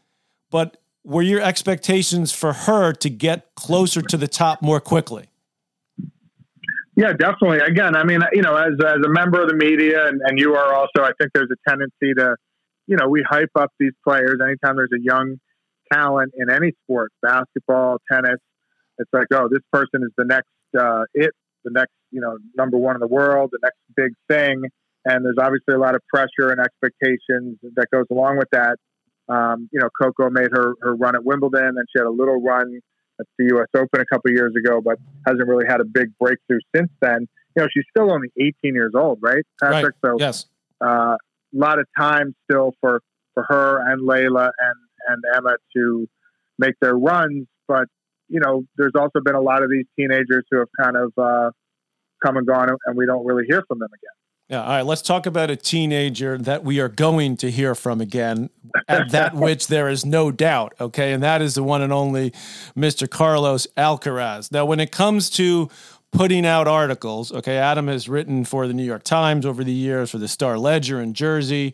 but 0.51 0.80
were 1.05 1.23
your 1.23 1.41
expectations 1.41 2.33
for 2.33 2.53
her 2.53 2.93
to 2.93 3.11
get 3.11 3.55
closer 3.55 4.03
to 4.03 4.17
the 4.17 4.29
top 4.29 4.63
more 4.63 4.81
quickly? 4.81 5.27
Yeah, 6.97 7.13
definitely. 7.13 7.61
Again, 7.61 7.97
I 7.97 8.05
mean, 8.05 8.21
you 8.33 8.43
know, 8.43 8.57
as, 8.57 8.73
as 8.85 8.99
a 9.05 9.09
member 9.09 9.41
of 9.41 9.49
the 9.49 9.55
media, 9.55 10.07
and, 10.07 10.21
and 10.25 10.39
you 10.39 10.55
are 10.55 10.75
also, 10.75 11.03
I 11.03 11.13
think 11.19 11.33
there's 11.33 11.49
a 11.51 11.71
tendency 11.71 12.13
to, 12.19 12.37
you 12.87 12.97
know, 12.97 13.09
we 13.09 13.25
hype 13.29 13.51
up 13.55 13.71
these 13.79 13.93
players 14.07 14.39
anytime 14.43 14.77
there's 14.77 14.91
a 14.95 15.01
young 15.03 15.37
talent 15.93 16.35
in 16.37 16.51
any 16.51 16.73
sport, 16.85 17.13
basketball, 17.23 17.99
tennis. 18.11 18.39
It's 18.99 19.11
like, 19.13 19.29
oh, 19.33 19.49
this 19.51 19.63
person 19.73 20.03
is 20.03 20.11
the 20.19 20.25
next 20.25 20.51
uh, 20.79 21.05
it, 21.15 21.31
the 21.65 21.71
next, 21.71 21.93
you 22.11 22.21
know, 22.21 22.37
number 22.55 22.77
one 22.77 22.97
in 22.97 23.01
the 23.01 23.07
world, 23.07 23.51
the 23.53 23.59
next 23.63 23.79
big 23.97 24.13
thing. 24.29 24.65
And 25.05 25.25
there's 25.25 25.39
obviously 25.41 25.75
a 25.75 25.79
lot 25.79 25.95
of 25.95 26.03
pressure 26.13 26.51
and 26.51 26.61
expectations 26.61 27.59
that 27.77 27.87
goes 27.91 28.07
along 28.11 28.37
with 28.37 28.49
that. 28.53 28.77
Um, 29.31 29.69
you 29.73 29.81
know, 29.81 29.89
Coco 30.01 30.29
made 30.31 30.49
her 30.53 30.75
her 30.83 30.95
run 30.97 31.15
at 31.15 31.25
Wimbledon, 31.25 31.77
and 31.77 31.87
she 31.95 31.99
had 31.99 32.07
a 32.07 32.11
little 32.11 32.43
run 32.43 32.81
at 33.21 33.27
the 33.39 33.47
U.S. 33.47 33.67
Open 33.77 34.01
a 34.01 34.07
couple 34.07 34.31
years 34.31 34.53
ago, 34.57 34.81
but 34.81 34.97
hasn't 35.27 35.47
really 35.47 35.67
had 35.69 35.81
a 35.81 35.85
big 35.85 36.09
breakthrough 36.19 36.59
since 36.75 36.91
then. 37.01 37.29
You 37.57 37.63
know, 37.63 37.69
she's 37.73 37.85
still 37.91 38.11
only 38.11 38.29
18 38.41 38.75
years 38.75 38.93
old, 38.95 39.19
right, 39.23 39.45
Patrick? 39.61 39.95
Right. 40.03 40.11
So, 40.11 40.17
yes, 40.19 40.47
uh, 40.81 41.17
a 41.17 41.19
lot 41.53 41.79
of 41.79 41.87
time 41.99 42.35
still 42.51 42.75
for 42.81 43.03
for 43.35 43.45
her 43.49 43.91
and 43.91 44.03
Leylah 44.03 44.51
and 44.59 44.77
and 45.09 45.23
Emma 45.37 45.57
to 45.77 46.09
make 46.59 46.75
their 46.81 46.97
runs. 46.97 47.47
But 47.69 47.87
you 48.29 48.41
know, 48.41 48.65
there's 48.77 48.93
also 48.99 49.21
been 49.25 49.35
a 49.35 49.41
lot 49.41 49.63
of 49.63 49.71
these 49.71 49.87
teenagers 49.99 50.45
who 50.51 50.59
have 50.59 50.69
kind 50.81 50.97
of 50.97 51.13
uh, 51.19 51.51
come 52.25 52.37
and 52.37 52.47
gone, 52.47 52.69
and 52.87 52.97
we 52.97 53.07
don't 53.07 53.25
really 53.25 53.45
hear 53.49 53.63
from 53.67 53.79
them 53.79 53.89
again. 53.89 54.20
Yeah, 54.51 54.63
all 54.63 54.69
right. 54.69 54.83
Let's 54.85 55.03
talk 55.03 55.27
about 55.27 55.49
a 55.49 55.55
teenager 55.55 56.37
that 56.37 56.65
we 56.65 56.81
are 56.81 56.89
going 56.89 57.37
to 57.37 57.53
hear 57.53 57.77
from 57.77 58.01
again, 58.01 58.51
at 58.89 59.13
that 59.13 59.33
which 59.37 59.69
there 59.69 59.89
is 59.89 60.05
no 60.05 60.33
doubt. 60.33 60.75
Okay, 60.81 61.13
and 61.13 61.23
that 61.23 61.41
is 61.41 61.55
the 61.55 61.63
one 61.63 61.83
and 61.83 61.93
only 61.93 62.33
Mr. 62.77 63.09
Carlos 63.09 63.69
Alcaraz. 63.77 64.51
Now, 64.51 64.65
when 64.65 64.81
it 64.81 64.91
comes 64.91 65.31
to 65.31 65.69
putting 66.11 66.45
out 66.45 66.67
articles, 66.67 67.31
okay, 67.31 67.59
Adam 67.59 67.87
has 67.87 68.09
written 68.09 68.45
for 68.45 68.67
the 68.67 68.75
New 68.75 68.83
York 68.83 69.05
Times 69.05 69.47
over 69.47 69.63
the 69.63 69.73
years, 69.73 70.11
for 70.11 70.19
the 70.19 70.27
Star 70.27 70.59
Ledger 70.59 71.01
in 71.01 71.15
Jersey, 71.15 71.73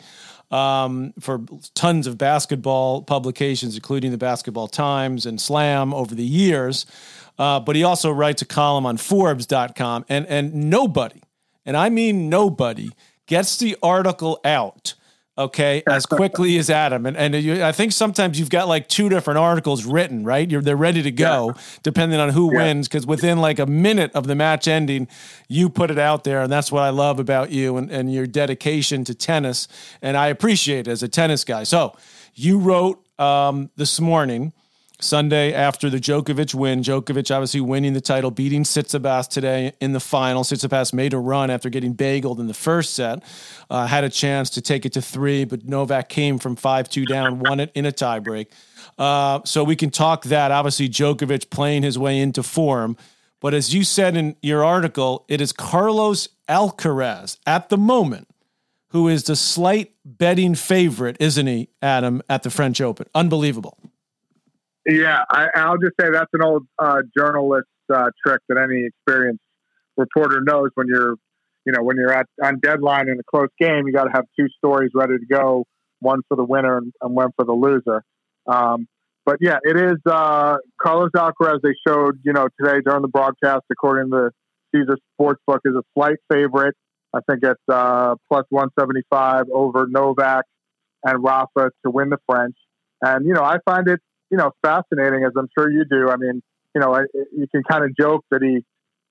um, 0.50 1.14
for 1.18 1.40
tons 1.72 2.06
of 2.06 2.18
basketball 2.18 3.00
publications, 3.00 3.74
including 3.74 4.10
the 4.10 4.18
Basketball 4.18 4.68
Times 4.68 5.24
and 5.24 5.40
Slam 5.40 5.94
over 5.94 6.14
the 6.14 6.22
years. 6.22 6.84
Uh, 7.38 7.58
but 7.58 7.74
he 7.74 7.84
also 7.84 8.10
writes 8.10 8.42
a 8.42 8.46
column 8.46 8.84
on 8.84 8.98
Forbes.com, 8.98 10.04
and 10.10 10.26
and 10.26 10.52
nobody 10.54 11.22
and 11.66 11.76
I 11.76 11.90
mean 11.90 12.30
nobody, 12.30 12.90
gets 13.26 13.58
the 13.58 13.76
article 13.82 14.40
out 14.44 14.94
okay, 15.38 15.82
as 15.86 16.06
quickly 16.06 16.56
as 16.56 16.70
Adam. 16.70 17.04
And, 17.04 17.16
and 17.16 17.34
you, 17.34 17.62
I 17.62 17.72
think 17.72 17.92
sometimes 17.92 18.38
you've 18.38 18.50
got 18.50 18.68
like 18.68 18.88
two 18.88 19.08
different 19.08 19.38
articles 19.38 19.84
written, 19.84 20.24
right? 20.24 20.50
You're, 20.50 20.62
they're 20.62 20.76
ready 20.76 21.02
to 21.02 21.10
go, 21.10 21.52
yeah. 21.54 21.62
depending 21.82 22.18
on 22.18 22.30
who 22.30 22.52
yeah. 22.52 22.58
wins, 22.62 22.88
because 22.88 23.06
within 23.06 23.38
like 23.38 23.58
a 23.58 23.66
minute 23.66 24.12
of 24.14 24.26
the 24.26 24.34
match 24.34 24.66
ending, 24.66 25.08
you 25.48 25.68
put 25.68 25.90
it 25.90 25.98
out 25.98 26.24
there. 26.24 26.40
And 26.40 26.50
that's 26.50 26.72
what 26.72 26.82
I 26.82 26.90
love 26.90 27.20
about 27.20 27.50
you 27.50 27.76
and, 27.76 27.90
and 27.90 28.12
your 28.12 28.26
dedication 28.26 29.04
to 29.04 29.14
tennis. 29.14 29.68
And 30.00 30.16
I 30.16 30.28
appreciate 30.28 30.88
it 30.88 30.90
as 30.90 31.02
a 31.02 31.08
tennis 31.08 31.44
guy. 31.44 31.64
So 31.64 31.94
you 32.34 32.58
wrote 32.58 33.04
um, 33.18 33.70
this 33.76 34.00
morning– 34.00 34.52
Sunday 35.00 35.52
after 35.52 35.90
the 35.90 35.98
Djokovic 35.98 36.54
win. 36.54 36.82
Djokovic 36.82 37.34
obviously 37.34 37.60
winning 37.60 37.92
the 37.92 38.00
title, 38.00 38.30
beating 38.30 38.62
Tsitsipas 38.62 39.28
today 39.28 39.72
in 39.80 39.92
the 39.92 40.00
final. 40.00 40.42
Tsitsipas 40.42 40.92
made 40.92 41.12
a 41.12 41.18
run 41.18 41.50
after 41.50 41.68
getting 41.68 41.94
bageled 41.94 42.38
in 42.38 42.46
the 42.46 42.54
first 42.54 42.94
set. 42.94 43.22
Uh, 43.68 43.86
had 43.86 44.04
a 44.04 44.10
chance 44.10 44.50
to 44.50 44.62
take 44.62 44.86
it 44.86 44.92
to 44.94 45.02
three, 45.02 45.44
but 45.44 45.64
Novak 45.64 46.08
came 46.08 46.38
from 46.38 46.56
5 46.56 46.88
2 46.88 47.04
down, 47.04 47.40
won 47.40 47.60
it 47.60 47.70
in 47.74 47.84
a 47.84 47.92
tiebreak. 47.92 48.46
Uh, 48.98 49.40
so 49.44 49.62
we 49.62 49.76
can 49.76 49.90
talk 49.90 50.24
that. 50.24 50.50
Obviously, 50.50 50.88
Djokovic 50.88 51.50
playing 51.50 51.82
his 51.82 51.98
way 51.98 52.18
into 52.18 52.42
form. 52.42 52.96
But 53.40 53.52
as 53.52 53.74
you 53.74 53.84
said 53.84 54.16
in 54.16 54.36
your 54.40 54.64
article, 54.64 55.26
it 55.28 55.40
is 55.40 55.52
Carlos 55.52 56.28
Alcaraz 56.48 57.38
at 57.46 57.68
the 57.68 57.76
moment 57.76 58.28
who 58.90 59.08
is 59.08 59.24
the 59.24 59.36
slight 59.36 59.92
betting 60.04 60.54
favorite, 60.54 61.18
isn't 61.20 61.46
he, 61.46 61.68
Adam, 61.82 62.22
at 62.30 62.42
the 62.42 62.50
French 62.50 62.80
Open? 62.80 63.06
Unbelievable. 63.14 63.76
Yeah, 64.86 65.24
I, 65.28 65.68
will 65.68 65.78
just 65.78 65.94
say 66.00 66.10
that's 66.12 66.30
an 66.32 66.42
old 66.42 66.64
uh, 66.78 67.02
journalist 67.16 67.66
uh, 67.92 68.10
trick 68.24 68.40
that 68.48 68.56
any 68.56 68.86
experienced 68.86 69.42
reporter 69.96 70.40
knows. 70.40 70.70
When 70.74 70.86
you're, 70.86 71.16
you 71.64 71.72
know, 71.72 71.82
when 71.82 71.96
you're 71.96 72.12
at 72.12 72.26
on 72.42 72.60
deadline 72.60 73.08
in 73.08 73.18
a 73.18 73.24
close 73.28 73.48
game, 73.58 73.86
you 73.86 73.92
got 73.92 74.04
to 74.04 74.12
have 74.14 74.26
two 74.38 74.46
stories 74.58 74.92
ready 74.94 75.18
to 75.18 75.26
go, 75.26 75.64
one 75.98 76.20
for 76.28 76.36
the 76.36 76.44
winner 76.44 76.78
and, 76.78 76.92
and 77.00 77.16
one 77.16 77.30
for 77.34 77.44
the 77.44 77.52
loser. 77.52 78.04
Um, 78.46 78.86
but 79.24 79.38
yeah, 79.40 79.58
it 79.64 79.76
is 79.76 79.96
uh, 80.08 80.58
Carlos 80.80 81.10
Alcaraz. 81.16 81.60
They 81.62 81.74
showed, 81.86 82.20
you 82.24 82.32
know, 82.32 82.46
today 82.60 82.78
during 82.84 83.02
the 83.02 83.08
broadcast, 83.08 83.64
according 83.72 84.12
to 84.12 84.30
the 84.72 84.78
Caesar 84.78 84.98
Sportsbook, 85.18 85.58
is 85.64 85.74
a 85.74 85.82
slight 85.94 86.18
favorite. 86.32 86.76
I 87.12 87.18
think 87.28 87.40
it's 87.42 87.60
uh, 87.68 88.14
plus 88.28 88.44
175 88.50 89.46
over 89.52 89.88
Novak 89.88 90.44
and 91.02 91.24
Rafa 91.24 91.70
to 91.84 91.90
win 91.90 92.10
the 92.10 92.18
French. 92.28 92.54
And 93.02 93.26
you 93.26 93.32
know, 93.32 93.42
I 93.42 93.56
find 93.64 93.88
it 93.88 94.00
you 94.30 94.36
know, 94.36 94.50
fascinating 94.62 95.24
as 95.24 95.32
I'm 95.38 95.48
sure 95.56 95.70
you 95.70 95.84
do. 95.88 96.10
I 96.10 96.16
mean, 96.16 96.42
you 96.74 96.80
know, 96.80 96.98
you 97.32 97.46
can 97.50 97.62
kind 97.62 97.84
of 97.84 97.96
joke 97.96 98.24
that 98.30 98.42
he 98.42 98.64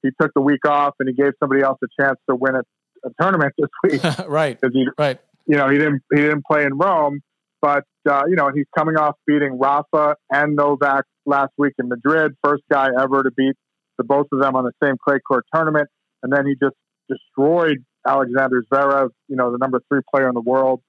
he 0.04 0.12
took 0.22 0.32
the 0.36 0.42
week 0.42 0.68
off 0.68 0.94
and 1.00 1.10
he 1.10 1.16
gave 1.16 1.34
somebody 1.40 1.62
else 1.62 1.80
a 1.84 2.02
chance 2.02 2.20
to 2.30 2.36
win 2.36 2.56
a, 2.56 2.62
a 3.08 3.12
tournament 3.20 3.54
this 3.58 3.70
week. 3.84 4.04
right. 4.28 4.60
Because 4.60 4.74
he, 4.74 4.88
right. 4.98 5.20
You 5.48 5.58
know, 5.58 5.70
he 5.70 5.78
didn't 5.78 6.02
he 6.14 6.22
didn't 6.22 6.44
play 6.46 6.64
in 6.66 6.78
Rome, 6.78 7.22
but 7.62 7.84
uh, 8.10 8.24
you 8.28 8.36
know, 8.36 8.52
he's 8.54 8.66
coming 8.78 8.98
off 8.98 9.16
beating 9.28 9.60
Rafa 9.60 10.16
and 10.30 10.56
Novak 10.56 11.06
last 11.26 11.52
week 11.58 11.74
in 11.80 11.90
Madrid. 11.90 12.34
First 12.44 12.64
guy 12.72 12.88
ever 13.00 13.24
to 13.24 13.32
beat 13.32 13.56
the 13.98 14.04
both 14.04 14.28
of 14.32 14.42
them 14.42 14.56
on 14.56 14.66
the 14.66 14.74
same 14.84 14.96
clay 15.04 15.20
court 15.20 15.46
tournament, 15.54 15.88
and 16.24 16.34
then 16.34 16.46
he 16.46 16.56
just 16.62 16.76
destroyed 17.08 17.78
Alexander 18.08 18.64
Zverev, 18.72 19.10
you 19.28 19.36
know, 19.36 19.52
the 19.52 19.58
number 19.58 19.82
three 19.90 20.02
player 20.14 20.28
in 20.28 20.34
the 20.34 20.42
world, 20.42 20.82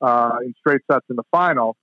uh, 0.00 0.38
in 0.44 0.54
straight 0.58 0.80
sets 0.90 1.06
in 1.10 1.16
the 1.16 1.24
final. 1.30 1.76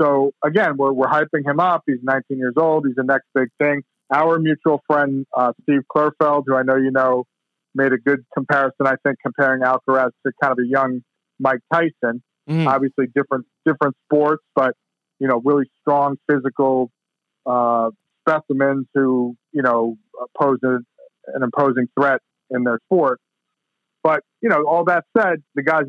So 0.00 0.32
again, 0.44 0.76
we're, 0.76 0.92
we're 0.92 1.08
hyping 1.08 1.44
him 1.44 1.60
up. 1.60 1.82
He's 1.86 1.98
19 2.02 2.38
years 2.38 2.54
old. 2.56 2.86
He's 2.86 2.96
the 2.96 3.04
next 3.04 3.26
big 3.34 3.48
thing. 3.58 3.82
Our 4.12 4.38
mutual 4.38 4.82
friend, 4.86 5.26
uh, 5.36 5.52
Steve 5.62 5.82
Klerfeld, 5.94 6.44
who 6.46 6.56
I 6.56 6.62
know 6.62 6.76
you 6.76 6.90
know, 6.90 7.24
made 7.74 7.92
a 7.92 7.98
good 7.98 8.24
comparison, 8.34 8.86
I 8.86 8.94
think, 9.02 9.18
comparing 9.22 9.62
Alcaraz 9.62 10.10
to 10.26 10.32
kind 10.40 10.52
of 10.52 10.58
a 10.58 10.66
young 10.66 11.02
Mike 11.38 11.60
Tyson. 11.72 12.22
Mm. 12.48 12.66
Obviously 12.66 13.06
different, 13.14 13.46
different 13.64 13.96
sports, 14.06 14.44
but, 14.54 14.74
you 15.18 15.26
know, 15.26 15.40
really 15.44 15.64
strong 15.80 16.16
physical, 16.30 16.90
uh, 17.46 17.90
specimens 18.20 18.86
who, 18.94 19.36
you 19.52 19.62
know, 19.62 19.96
pose 20.38 20.58
a, 20.62 20.78
an 21.34 21.42
imposing 21.42 21.88
threat 21.98 22.20
in 22.50 22.64
their 22.64 22.78
sport. 22.86 23.20
But, 24.02 24.22
you 24.42 24.50
know, 24.50 24.64
all 24.68 24.84
that 24.84 25.04
said, 25.16 25.42
the 25.54 25.62
guy's 25.62 25.84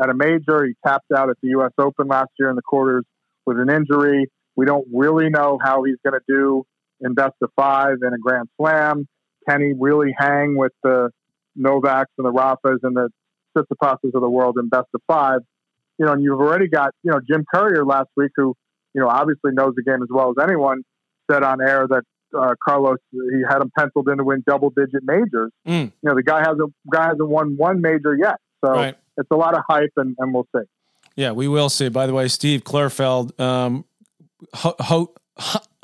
at 0.00 0.10
a 0.10 0.14
major. 0.14 0.64
He 0.64 0.74
tapped 0.86 1.10
out 1.14 1.30
at 1.30 1.36
the 1.42 1.48
U.S. 1.50 1.72
Open 1.78 2.08
last 2.08 2.30
year 2.38 2.50
in 2.50 2.56
the 2.56 2.62
quarters 2.62 3.04
with 3.46 3.58
an 3.58 3.70
injury. 3.70 4.30
We 4.56 4.66
don't 4.66 4.86
really 4.92 5.30
know 5.30 5.58
how 5.62 5.82
he's 5.84 5.96
going 6.04 6.18
to 6.18 6.24
do 6.26 6.64
in 7.00 7.14
best 7.14 7.34
of 7.42 7.50
five 7.56 7.98
and 8.02 8.14
a 8.14 8.18
Grand 8.18 8.48
Slam. 8.60 9.06
Can 9.48 9.60
he 9.60 9.72
really 9.78 10.14
hang 10.16 10.56
with 10.56 10.72
the 10.82 11.10
Novaks 11.58 12.06
and 12.18 12.26
the 12.26 12.32
Rafas 12.32 12.78
and 12.82 12.96
the 12.96 13.08
Tsitsipas's 13.56 14.14
of 14.14 14.20
the 14.20 14.28
world 14.28 14.56
in 14.58 14.68
best 14.68 14.88
of 14.94 15.00
five? 15.06 15.40
You 15.98 16.06
know, 16.06 16.12
and 16.12 16.22
you've 16.22 16.38
already 16.38 16.68
got 16.68 16.92
you 17.02 17.10
know 17.10 17.20
Jim 17.28 17.44
Courier 17.52 17.84
last 17.84 18.08
week, 18.16 18.30
who 18.36 18.54
you 18.94 19.00
know 19.00 19.08
obviously 19.08 19.52
knows 19.52 19.74
the 19.74 19.82
game 19.82 20.02
as 20.02 20.08
well 20.10 20.30
as 20.30 20.36
anyone, 20.42 20.82
said 21.30 21.42
on 21.42 21.60
air 21.60 21.86
that 21.88 22.02
uh, 22.38 22.54
Carlos 22.64 22.98
he 23.12 23.42
had 23.48 23.60
him 23.62 23.70
penciled 23.76 24.08
in 24.08 24.18
to 24.18 24.24
win 24.24 24.44
double 24.46 24.70
digit 24.70 25.02
majors. 25.02 25.50
Mm. 25.66 25.86
You 25.86 25.92
know, 26.02 26.14
the 26.14 26.22
guy 26.22 26.40
hasn't 26.40 26.72
guy 26.92 27.06
hasn't 27.06 27.28
won 27.28 27.56
one 27.56 27.80
major 27.80 28.16
yet, 28.16 28.36
so. 28.64 28.72
Right 28.72 28.96
it's 29.18 29.30
a 29.30 29.36
lot 29.36 29.56
of 29.56 29.64
hype, 29.68 29.92
and, 29.96 30.16
and 30.18 30.32
we'll 30.32 30.48
see. 30.56 30.62
Yeah, 31.16 31.32
we 31.32 31.48
will 31.48 31.68
see. 31.68 31.88
By 31.88 32.06
the 32.06 32.14
way, 32.14 32.28
Steve 32.28 32.62
Klerfeld 32.62 33.38
um, 33.40 33.84
ho- 34.54 34.76
ho- 34.78 35.14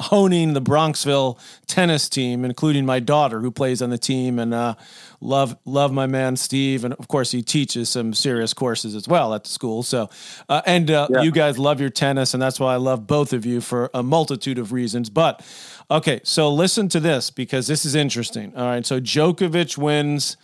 honing 0.00 0.52
the 0.52 0.62
Bronxville 0.62 1.38
tennis 1.66 2.08
team, 2.08 2.44
including 2.44 2.84
my 2.84 3.00
daughter 3.00 3.40
who 3.40 3.50
plays 3.50 3.80
on 3.80 3.90
the 3.90 3.98
team, 3.98 4.38
and 4.38 4.52
uh, 4.52 4.74
love 5.20 5.56
love 5.64 5.92
my 5.92 6.06
man 6.06 6.36
Steve, 6.36 6.84
and 6.84 6.94
of 6.94 7.08
course 7.08 7.30
he 7.30 7.42
teaches 7.42 7.88
some 7.88 8.14
serious 8.14 8.52
courses 8.52 8.94
as 8.94 9.08
well 9.08 9.34
at 9.34 9.44
the 9.44 9.50
school. 9.50 9.82
So, 9.82 10.08
uh, 10.48 10.62
and 10.66 10.90
uh, 10.90 11.08
yeah. 11.10 11.22
you 11.22 11.30
guys 11.32 11.58
love 11.58 11.80
your 11.80 11.90
tennis, 11.90 12.34
and 12.34 12.42
that's 12.42 12.58
why 12.58 12.74
I 12.74 12.76
love 12.76 13.06
both 13.06 13.32
of 13.32 13.46
you 13.46 13.60
for 13.60 13.90
a 13.94 14.02
multitude 14.02 14.58
of 14.58 14.72
reasons. 14.72 15.10
But 15.10 15.44
okay, 15.90 16.20
so 16.24 16.52
listen 16.52 16.88
to 16.90 17.00
this 17.00 17.30
because 17.30 17.66
this 17.66 17.84
is 17.84 17.94
interesting. 17.94 18.54
All 18.56 18.66
right, 18.66 18.84
so 18.84 19.00
Djokovic 19.00 19.78
wins 19.78 20.36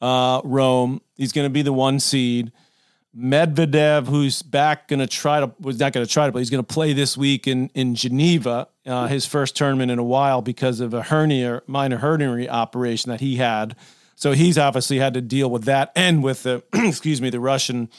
uh, 0.00 0.40
Rome. 0.44 1.00
He's 1.16 1.32
going 1.32 1.46
to 1.46 1.50
be 1.50 1.62
the 1.62 1.72
one 1.72 2.00
seed. 2.00 2.52
Medvedev, 3.16 4.06
who's 4.06 4.42
back, 4.42 4.88
going 4.88 5.00
to 5.00 5.06
try 5.06 5.40
to 5.40 5.50
was 5.58 5.78
not 5.78 5.94
going 5.94 6.04
to 6.04 6.12
try 6.12 6.26
to, 6.26 6.32
but 6.32 6.40
he's 6.40 6.50
going 6.50 6.62
to 6.62 6.74
play 6.74 6.92
this 6.92 7.16
week 7.16 7.46
in 7.46 7.70
in 7.74 7.94
Geneva, 7.94 8.68
uh, 8.84 9.06
his 9.06 9.24
first 9.24 9.56
tournament 9.56 9.90
in 9.90 9.98
a 9.98 10.04
while 10.04 10.42
because 10.42 10.80
of 10.80 10.92
a 10.92 11.02
hernia, 11.02 11.62
minor 11.66 11.96
hernia 11.96 12.50
operation 12.50 13.10
that 13.10 13.20
he 13.20 13.36
had. 13.36 13.74
So 14.18 14.32
he's 14.32 14.56
obviously 14.56 14.98
had 14.98 15.12
to 15.14 15.20
deal 15.20 15.50
with 15.50 15.64
that 15.64 15.92
and 15.94 16.22
with 16.22 16.42
the 16.42 16.62
excuse 16.74 17.20
me 17.20 17.28
the 17.28 17.38
Russian 17.38 17.90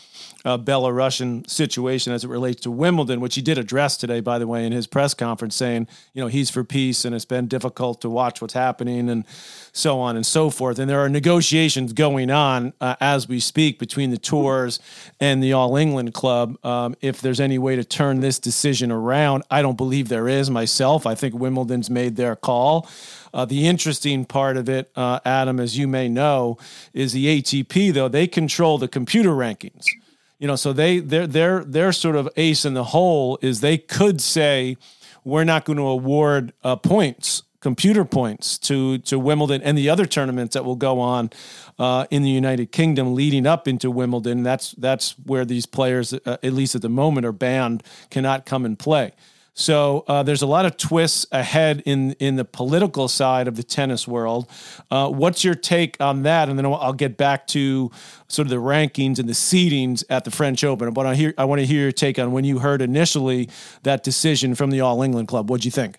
uh, 0.45 0.57
Belarusian 0.57 1.47
situation 1.49 2.13
as 2.13 2.23
it 2.23 2.29
relates 2.29 2.61
to 2.61 2.71
Wimbledon, 2.71 3.19
which 3.19 3.35
he 3.35 3.41
did 3.41 3.57
address 3.57 3.97
today, 3.97 4.19
by 4.19 4.39
the 4.39 4.47
way, 4.47 4.65
in 4.65 4.71
his 4.71 4.87
press 4.87 5.13
conference, 5.13 5.55
saying, 5.55 5.87
you 6.13 6.21
know, 6.21 6.27
he's 6.27 6.49
for 6.49 6.63
peace 6.63 7.05
and 7.05 7.13
it's 7.13 7.25
been 7.25 7.47
difficult 7.47 8.01
to 8.01 8.09
watch 8.09 8.41
what's 8.41 8.53
happening 8.53 9.09
and 9.09 9.25
so 9.73 9.99
on 9.99 10.15
and 10.15 10.25
so 10.25 10.49
forth. 10.49 10.79
And 10.79 10.89
there 10.89 11.01
are 11.01 11.09
negotiations 11.09 11.93
going 11.93 12.31
on 12.31 12.73
uh, 12.79 12.95
as 12.99 13.27
we 13.27 13.39
speak 13.39 13.77
between 13.77 14.11
the 14.11 14.17
tours 14.17 14.79
and 15.19 15.43
the 15.43 15.53
All 15.53 15.75
England 15.75 16.13
Club. 16.13 16.57
Um, 16.65 16.95
if 17.01 17.21
there's 17.21 17.39
any 17.39 17.57
way 17.57 17.75
to 17.75 17.83
turn 17.83 18.21
this 18.21 18.39
decision 18.39 18.91
around, 18.91 19.43
I 19.51 19.61
don't 19.61 19.77
believe 19.77 20.07
there 20.07 20.27
is 20.27 20.49
myself. 20.49 21.05
I 21.05 21.13
think 21.13 21.35
Wimbledon's 21.35 21.89
made 21.89 22.15
their 22.15 22.35
call. 22.35 22.87
Uh, 23.33 23.45
the 23.45 23.67
interesting 23.67 24.25
part 24.25 24.57
of 24.57 24.69
it, 24.69 24.91
uh, 24.95 25.19
Adam, 25.25 25.59
as 25.59 25.77
you 25.77 25.87
may 25.87 26.07
know, 26.07 26.57
is 26.93 27.13
the 27.13 27.41
ATP, 27.41 27.93
though, 27.93 28.07
they 28.07 28.27
control 28.27 28.77
the 28.77 28.87
computer 28.87 29.31
rankings. 29.31 29.85
You 30.39 30.47
know, 30.47 30.55
so 30.55 30.71
they 30.71 30.99
their 30.99 31.25
their 31.25 31.63
their 31.63 31.91
sort 31.91 32.15
of 32.15 32.29
ace 32.37 32.63
in 32.63 32.75
the 32.75 32.83
hole 32.83 33.39
is 33.41 33.61
they 33.61 33.77
could 33.77 34.21
say 34.21 34.77
we're 35.23 35.43
not 35.43 35.65
going 35.65 35.77
to 35.77 35.87
award 35.87 36.53
uh, 36.63 36.75
points 36.75 37.41
computer 37.59 38.05
points 38.05 38.57
to 38.57 38.99
to 38.99 39.17
Wimbledon 39.19 39.61
and 39.63 39.77
the 39.77 39.89
other 39.89 40.05
tournaments 40.05 40.53
that 40.53 40.63
will 40.63 40.75
go 40.75 40.99
on 40.99 41.29
uh, 41.79 42.05
in 42.09 42.23
the 42.23 42.29
United 42.29 42.71
Kingdom 42.71 43.13
leading 43.15 43.45
up 43.45 43.67
into 43.67 43.89
Wimbledon. 43.89 44.43
That's 44.43 44.71
that's 44.71 45.15
where 45.25 45.45
these 45.45 45.65
players, 45.65 46.13
uh, 46.13 46.37
at 46.43 46.53
least 46.53 46.75
at 46.75 46.81
the 46.81 46.89
moment, 46.89 47.25
are 47.25 47.31
banned, 47.31 47.83
cannot 48.09 48.45
come 48.45 48.63
and 48.65 48.77
play. 48.77 49.13
So 49.59 50.05
uh, 50.07 50.21
there's 50.21 50.43
a 50.43 50.47
lot 50.47 50.67
of 50.67 50.77
twists 50.77 51.25
ahead 51.31 51.81
in 51.83 52.11
in 52.19 52.35
the 52.35 52.45
political 52.45 53.07
side 53.07 53.47
of 53.47 53.55
the 53.55 53.63
tennis 53.63 54.07
world. 54.07 54.47
Uh, 54.91 55.09
what's 55.09 55.43
your 55.43 55.55
take 55.55 55.99
on 55.99 56.21
that? 56.23 56.47
And 56.47 56.59
then 56.59 56.65
I'll, 56.67 56.75
I'll, 56.75 56.93
get 56.93 57.17
back 57.17 57.47
to 57.47 57.89
sort 58.27 58.45
of 58.45 58.51
the 58.51 58.57
rankings 58.57 59.17
and 59.17 59.27
the 59.27 59.33
seedings 59.33 60.03
at 60.11 60.25
the 60.25 60.31
French 60.31 60.63
Open. 60.63 60.93
But 60.93 61.07
I 61.07 61.15
hear 61.15 61.33
I 61.39 61.45
want 61.45 61.59
to 61.59 61.65
hear 61.65 61.81
your 61.81 61.91
take 61.91 62.19
on 62.19 62.31
when 62.31 62.45
you 62.45 62.59
heard 62.59 62.83
initially 62.83 63.49
that 63.81 64.03
decision 64.03 64.53
from 64.53 64.69
the 64.69 64.81
All 64.81 65.01
England 65.01 65.27
Club. 65.27 65.49
What'd 65.49 65.65
you 65.65 65.71
think? 65.71 65.97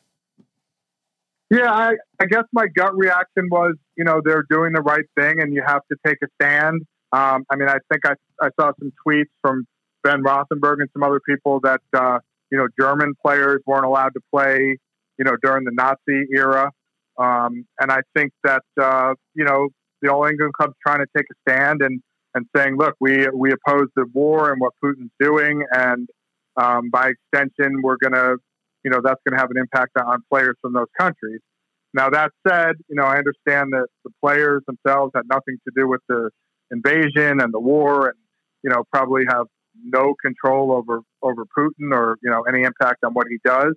Yeah, 1.51 1.73
I, 1.73 1.95
I 2.21 2.27
guess 2.27 2.45
my 2.53 2.67
gut 2.69 2.97
reaction 2.97 3.49
was, 3.51 3.75
you 3.97 4.05
know, 4.05 4.21
they're 4.25 4.45
doing 4.49 4.73
the 4.73 4.83
right 4.83 5.07
thing, 5.19 5.41
and 5.41 5.53
you 5.53 5.65
have 5.67 5.83
to 5.91 5.97
take 6.07 6.19
a 6.23 6.29
stand. 6.41 6.83
Um, 7.11 7.45
I 7.51 7.57
mean, 7.57 7.69
I 7.69 7.79
think 7.91 8.07
I, 8.07 8.15
I 8.41 8.51
saw 8.61 8.71
some 8.79 8.93
tweets 9.05 9.31
from 9.43 9.67
Ben 10.05 10.23
Rothenberg 10.23 10.81
and 10.81 10.89
some 10.93 11.03
other 11.03 11.21
people 11.27 11.59
that 11.61 11.81
uh, 11.93 12.19
you 12.51 12.59
know 12.59 12.69
German 12.81 13.15
players 13.25 13.61
weren't 13.67 13.85
allowed 13.85 14.11
to 14.11 14.21
play, 14.33 14.79
you 15.19 15.25
know, 15.25 15.37
during 15.43 15.65
the 15.65 15.73
Nazi 15.73 16.27
era, 16.35 16.71
um, 17.19 17.67
and 17.81 17.91
I 17.91 18.01
think 18.17 18.33
that 18.45 18.63
uh, 18.81 19.15
you 19.35 19.45
know 19.45 19.69
the 20.03 20.13
All 20.13 20.25
England 20.25 20.53
Club's 20.55 20.77
trying 20.87 21.01
to 21.01 21.07
take 21.17 21.27
a 21.31 21.51
stand 21.51 21.83
and 21.83 22.01
and 22.35 22.47
saying, 22.55 22.77
look, 22.77 22.95
we 23.01 23.29
we 23.35 23.53
oppose 23.53 23.89
the 23.97 24.07
war 24.13 24.51
and 24.51 24.61
what 24.61 24.73
Putin's 24.83 25.11
doing, 25.19 25.65
and 25.73 26.09
um, 26.57 26.91
by 26.91 27.11
extension, 27.11 27.83
we're 27.83 27.97
going 27.97 28.15
to 28.15 28.37
you 28.85 28.91
know, 28.91 29.01
that's 29.03 29.21
going 29.27 29.37
to 29.37 29.41
have 29.41 29.51
an 29.51 29.59
impact 29.59 29.93
on 29.99 30.23
players 30.31 30.57
from 30.61 30.73
those 30.73 30.87
countries. 30.99 31.41
Now, 31.95 32.11
that 32.11 32.31
said, 32.47 32.77
you 32.89 32.97
know, 32.97 33.05
I 33.05 33.17
understand 33.17 33.73
that 33.73 33.87
the 34.05 34.11
players 34.23 34.63
themselves 34.67 35.13
had 35.15 35.25
nothing 35.29 35.59
to 35.67 35.73
do 35.75 35.89
with 35.89 36.01
the 36.09 36.31
invasion 36.71 37.41
and 37.41 37.53
the 37.53 37.61
war 37.61 38.09
and, 38.09 38.17
you 38.63 38.71
know, 38.71 38.85
probably 38.93 39.23
have 39.29 39.47
no 39.85 40.15
control 40.23 40.73
over, 40.73 41.01
over 41.23 41.45
Putin 41.57 41.93
or, 41.93 42.17
you 42.23 42.31
know, 42.31 42.43
any 42.43 42.63
impact 42.63 43.05
on 43.05 43.13
what 43.13 43.27
he 43.29 43.39
does. 43.45 43.75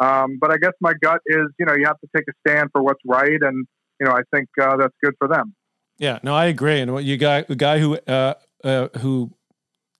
Um, 0.00 0.38
but 0.40 0.50
I 0.50 0.56
guess 0.56 0.72
my 0.80 0.92
gut 1.02 1.20
is, 1.26 1.46
you 1.58 1.66
know, 1.66 1.74
you 1.74 1.86
have 1.86 2.00
to 2.00 2.08
take 2.16 2.24
a 2.28 2.32
stand 2.46 2.70
for 2.72 2.82
what's 2.82 3.00
right. 3.06 3.40
And, 3.40 3.66
you 4.00 4.06
know, 4.06 4.12
I 4.12 4.22
think 4.34 4.48
uh, 4.60 4.76
that's 4.76 4.94
good 5.02 5.14
for 5.18 5.28
them. 5.28 5.54
Yeah, 5.98 6.18
no, 6.22 6.34
I 6.34 6.46
agree. 6.46 6.80
And 6.80 6.92
what 6.92 7.04
you 7.04 7.16
got, 7.16 7.46
the 7.46 7.56
guy 7.56 7.78
who, 7.78 7.96
uh, 8.08 8.34
uh, 8.64 8.88
who 8.98 9.30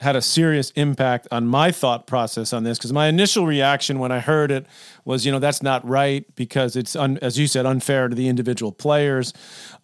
had 0.01 0.17
a 0.17 0.23
serious 0.23 0.71
impact 0.73 1.29
on 1.31 1.47
my 1.47 1.71
thought 1.71 2.07
process 2.07 2.53
on 2.53 2.65
this 2.65 2.79
because 2.79 2.93
my 2.93 3.07
initial 3.07 3.47
reaction 3.47 4.01
when 4.01 4.11
I 4.11 4.19
heard 4.19 4.51
it 4.51 4.67
was, 5.05 5.25
you 5.25 5.31
know, 5.31 5.39
that's 5.39 5.63
not 5.63 5.87
right 5.89 6.25
because 6.35 6.75
it's, 6.75 6.97
un, 6.97 7.17
as 7.23 7.39
you 7.39 7.47
said, 7.47 7.65
unfair 7.65 8.09
to 8.09 8.15
the 8.15 8.27
individual 8.27 8.73
players. 8.73 9.33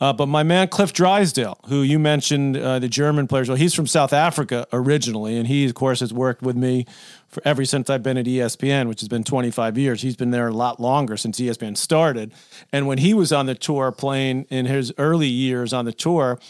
Uh, 0.01 0.13
but 0.13 0.27
my 0.27 0.43
man 0.43 0.67
Cliff 0.67 0.93
Drysdale, 0.93 1.59
who 1.69 1.83
you 1.83 2.01
mentioned, 2.01 2.57
uh, 2.57 2.81
the 2.81 2.89
German 2.89 3.29
players, 3.29 3.49
well, 3.49 3.57
he's 3.57 3.73
from 3.73 3.87
South 3.87 4.13
Africa 4.13 4.67
originally, 4.73 5.37
and 5.37 5.47
he, 5.47 5.65
of 5.65 5.75
course, 5.75 6.01
has 6.01 6.13
worked 6.13 6.43
with 6.43 6.57
me 6.57 6.87
for 7.29 7.41
ever 7.45 7.65
since 7.65 7.89
I've 7.89 8.03
been 8.03 8.19
at 8.19 8.27
ESPN, 8.27 8.89
which 8.89 9.01
has 9.01 9.09
been 9.09 9.23
25 9.23 9.79
years. 9.79 10.03
He's 10.03 10.17
been 10.17 10.33
there 10.33 10.49
a 10.49 10.53
lot 10.53 10.81
longer 10.81 11.17
since 11.17 11.39
ESPN 11.39 11.77
started. 11.77 12.35
And 12.73 12.89
when 12.89 12.99
he 12.99 13.15
was 13.15 13.33
on 13.33 13.47
the 13.47 13.55
tour 13.55 13.93
playing 13.93 14.47
in 14.51 14.67
his 14.67 14.93
early 14.99 15.29
years 15.29 15.73
on 15.73 15.85
the 15.85 15.93
tour, 15.93 16.41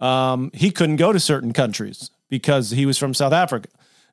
um, 0.00 0.50
he 0.54 0.70
couldn't 0.70 0.96
go 0.96 1.12
to 1.12 1.20
certain 1.20 1.52
countries 1.52 2.10
because 2.30 2.70
he 2.70 2.86
was 2.86 2.96
from 2.96 3.12
South 3.12 3.32
Africa. 3.32 3.68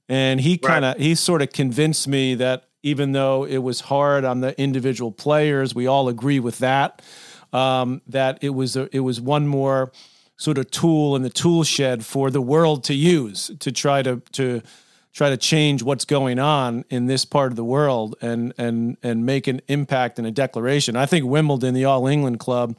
And 0.09 0.41
he 0.41 0.57
kind 0.57 0.83
of, 0.83 0.95
right. 0.95 1.01
he 1.01 1.15
sort 1.15 1.41
of 1.41 1.51
convinced 1.51 2.07
me 2.07 2.35
that 2.35 2.65
even 2.83 3.11
though 3.11 3.45
it 3.45 3.57
was 3.59 3.81
hard 3.81 4.25
on 4.25 4.41
the 4.41 4.59
individual 4.59 5.11
players, 5.11 5.73
we 5.73 5.87
all 5.87 6.09
agree 6.09 6.39
with 6.39 6.59
that, 6.59 7.01
um, 7.53 8.01
that 8.07 8.39
it 8.41 8.49
was, 8.49 8.75
a, 8.75 8.89
it 8.95 9.01
was 9.01 9.21
one 9.21 9.47
more 9.47 9.91
sort 10.37 10.57
of 10.57 10.69
tool 10.71 11.15
in 11.15 11.23
the 11.23 11.29
tool 11.29 11.63
shed 11.63 12.05
for 12.05 12.29
the 12.29 12.41
world 12.41 12.83
to 12.85 12.93
use 12.93 13.51
to 13.59 13.71
try 13.71 14.01
to, 14.01 14.21
to, 14.31 14.61
try 15.17 15.31
to 15.31 15.37
change 15.37 15.81
what's 15.81 16.05
going 16.05 16.37
on 16.37 16.85
in 16.91 17.07
this 17.07 17.25
part 17.25 17.51
of 17.51 17.55
the 17.55 17.63
world 17.63 18.15
and 18.21 18.53
and 18.59 18.97
and 19.01 19.25
make 19.25 19.47
an 19.47 19.59
impact 19.67 20.19
and 20.19 20.27
a 20.27 20.31
declaration. 20.31 20.95
I 20.95 21.07
think 21.07 21.25
Wimbledon, 21.25 21.73
the 21.73 21.85
All 21.85 22.05
England 22.05 22.39
club, 22.39 22.77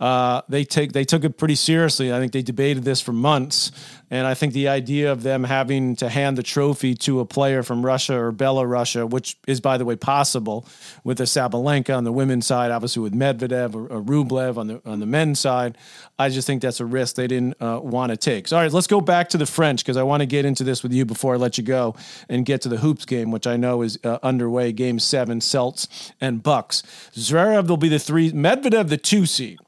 uh, 0.00 0.42
they 0.48 0.64
take 0.64 0.92
they 0.92 1.04
took 1.04 1.24
it 1.24 1.38
pretty 1.38 1.54
seriously. 1.54 2.12
I 2.12 2.18
think 2.18 2.32
they 2.32 2.42
debated 2.42 2.84
this 2.84 3.00
for 3.00 3.12
months, 3.12 3.70
and 4.10 4.26
I 4.26 4.34
think 4.34 4.52
the 4.52 4.68
idea 4.68 5.12
of 5.12 5.22
them 5.22 5.44
having 5.44 5.96
to 5.96 6.08
hand 6.08 6.36
the 6.36 6.42
trophy 6.42 6.94
to 6.96 7.20
a 7.20 7.24
player 7.24 7.62
from 7.62 7.84
Russia 7.84 8.18
or 8.18 8.32
Belarus, 8.32 9.08
which 9.08 9.36
is 9.46 9.60
by 9.60 9.78
the 9.78 9.84
way 9.84 9.96
possible 9.96 10.66
with 11.04 11.20
a 11.20 11.24
Sabalenka 11.24 11.96
on 11.96 12.04
the 12.04 12.12
women's 12.12 12.46
side, 12.46 12.70
obviously 12.70 13.02
with 13.02 13.14
Medvedev 13.14 13.74
or, 13.74 13.86
or 13.86 14.02
Rublev 14.02 14.56
on 14.56 14.66
the 14.66 14.82
on 14.84 15.00
the 15.00 15.06
men's 15.06 15.38
side, 15.38 15.78
I 16.18 16.28
just 16.28 16.46
think 16.46 16.62
that's 16.62 16.80
a 16.80 16.86
risk 16.86 17.14
they 17.14 17.28
didn't 17.28 17.60
uh, 17.62 17.80
want 17.82 18.10
to 18.10 18.16
take. 18.16 18.48
So 18.48 18.56
all 18.56 18.62
right, 18.62 18.72
let's 18.72 18.88
go 18.88 19.00
back 19.00 19.28
to 19.30 19.38
the 19.38 19.46
French 19.46 19.84
because 19.84 19.96
I 19.96 20.02
want 20.02 20.22
to 20.22 20.26
get 20.26 20.44
into 20.44 20.64
this 20.64 20.82
with 20.82 20.92
you 20.92 21.04
before 21.04 21.34
I 21.34 21.36
let 21.36 21.56
you 21.56 21.64
go 21.64 21.94
and 22.28 22.44
get 22.44 22.62
to 22.62 22.68
the 22.68 22.78
hoops 22.78 23.04
game, 23.04 23.30
which 23.30 23.46
I 23.46 23.56
know 23.56 23.82
is 23.82 23.98
uh, 24.02 24.18
underway. 24.22 24.72
Game 24.72 24.98
seven, 24.98 25.40
Celts 25.40 26.12
and 26.20 26.42
Bucks. 26.42 26.82
Zverev 27.14 27.68
will 27.68 27.76
be 27.76 27.88
the 27.88 27.98
three, 27.98 28.32
Medvedev 28.32 28.88
the 28.88 28.96
two 28.96 29.24
seed. 29.24 29.60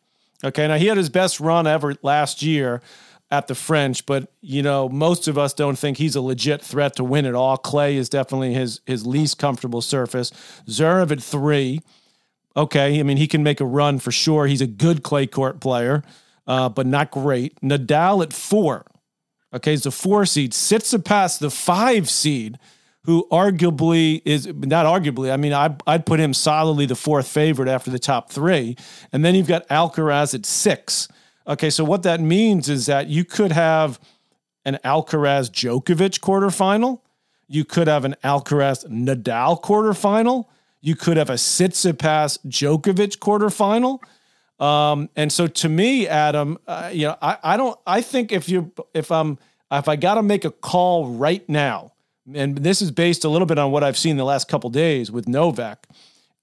Okay, 0.46 0.68
now 0.68 0.76
he 0.76 0.86
had 0.86 0.96
his 0.96 1.08
best 1.08 1.40
run 1.40 1.66
ever 1.66 1.94
last 2.02 2.40
year 2.40 2.80
at 3.32 3.48
the 3.48 3.54
French, 3.56 4.06
but 4.06 4.30
you 4.40 4.62
know 4.62 4.88
most 4.88 5.26
of 5.26 5.36
us 5.36 5.52
don't 5.52 5.76
think 5.76 5.98
he's 5.98 6.14
a 6.14 6.20
legit 6.20 6.62
threat 6.62 6.94
to 6.96 7.04
win 7.04 7.26
it 7.26 7.34
all. 7.34 7.56
Clay 7.56 7.96
is 7.96 8.08
definitely 8.08 8.54
his 8.54 8.80
his 8.86 9.04
least 9.04 9.38
comfortable 9.38 9.82
surface. 9.82 10.30
Zverev 10.68 11.10
at 11.10 11.20
three, 11.20 11.80
okay, 12.56 13.00
I 13.00 13.02
mean 13.02 13.16
he 13.16 13.26
can 13.26 13.42
make 13.42 13.60
a 13.60 13.66
run 13.66 13.98
for 13.98 14.12
sure. 14.12 14.46
He's 14.46 14.60
a 14.60 14.68
good 14.68 15.02
clay 15.02 15.26
court 15.26 15.60
player, 15.60 16.04
uh, 16.46 16.68
but 16.68 16.86
not 16.86 17.10
great. 17.10 17.60
Nadal 17.60 18.22
at 18.22 18.32
four, 18.32 18.86
okay, 19.52 19.72
he's 19.72 19.86
a 19.86 19.90
four 19.90 20.26
seed, 20.26 20.54
sits 20.54 20.94
past 21.04 21.40
the 21.40 21.50
five 21.50 22.08
seed 22.08 22.56
who 23.06 23.26
arguably 23.30 24.20
is 24.24 24.46
not 24.46 24.84
arguably, 24.84 25.32
I 25.32 25.36
mean, 25.36 25.52
I, 25.52 25.74
I'd 25.86 26.04
put 26.04 26.18
him 26.18 26.34
solidly 26.34 26.86
the 26.86 26.96
fourth 26.96 27.28
favorite 27.28 27.68
after 27.68 27.90
the 27.90 28.00
top 28.00 28.30
three. 28.32 28.76
And 29.12 29.24
then 29.24 29.36
you've 29.36 29.46
got 29.46 29.66
Alcaraz 29.68 30.34
at 30.34 30.44
six. 30.44 31.06
Okay, 31.46 31.70
so 31.70 31.84
what 31.84 32.02
that 32.02 32.20
means 32.20 32.68
is 32.68 32.86
that 32.86 33.06
you 33.06 33.24
could 33.24 33.52
have 33.52 34.00
an 34.64 34.80
Alcaraz 34.84 35.48
Djokovic 35.50 36.18
quarterfinal. 36.18 37.00
You 37.46 37.64
could 37.64 37.86
have 37.86 38.04
an 38.04 38.16
Alcaraz 38.24 38.84
Nadal 38.88 39.62
quarterfinal. 39.62 40.46
You 40.80 40.96
could 40.96 41.16
have 41.16 41.30
a 41.30 41.34
Tsitsipas 41.34 42.44
Djokovic 42.44 43.18
quarterfinal. 43.18 44.00
Um, 44.58 45.10
and 45.14 45.32
so 45.32 45.46
to 45.46 45.68
me, 45.68 46.08
Adam, 46.08 46.58
uh, 46.66 46.90
you 46.92 47.06
know, 47.06 47.16
I, 47.22 47.38
I 47.44 47.56
don't, 47.56 47.78
I 47.86 48.00
think 48.00 48.32
if 48.32 48.48
you, 48.48 48.72
if 48.94 49.12
I'm, 49.12 49.38
if 49.70 49.86
I 49.88 49.94
got 49.94 50.14
to 50.14 50.22
make 50.22 50.44
a 50.44 50.50
call 50.50 51.06
right 51.10 51.48
now, 51.48 51.92
and 52.34 52.58
this 52.58 52.82
is 52.82 52.90
based 52.90 53.24
a 53.24 53.28
little 53.28 53.46
bit 53.46 53.58
on 53.58 53.70
what 53.70 53.84
I've 53.84 53.98
seen 53.98 54.16
the 54.16 54.24
last 54.24 54.48
couple 54.48 54.70
days 54.70 55.10
with 55.10 55.28
Novak 55.28 55.86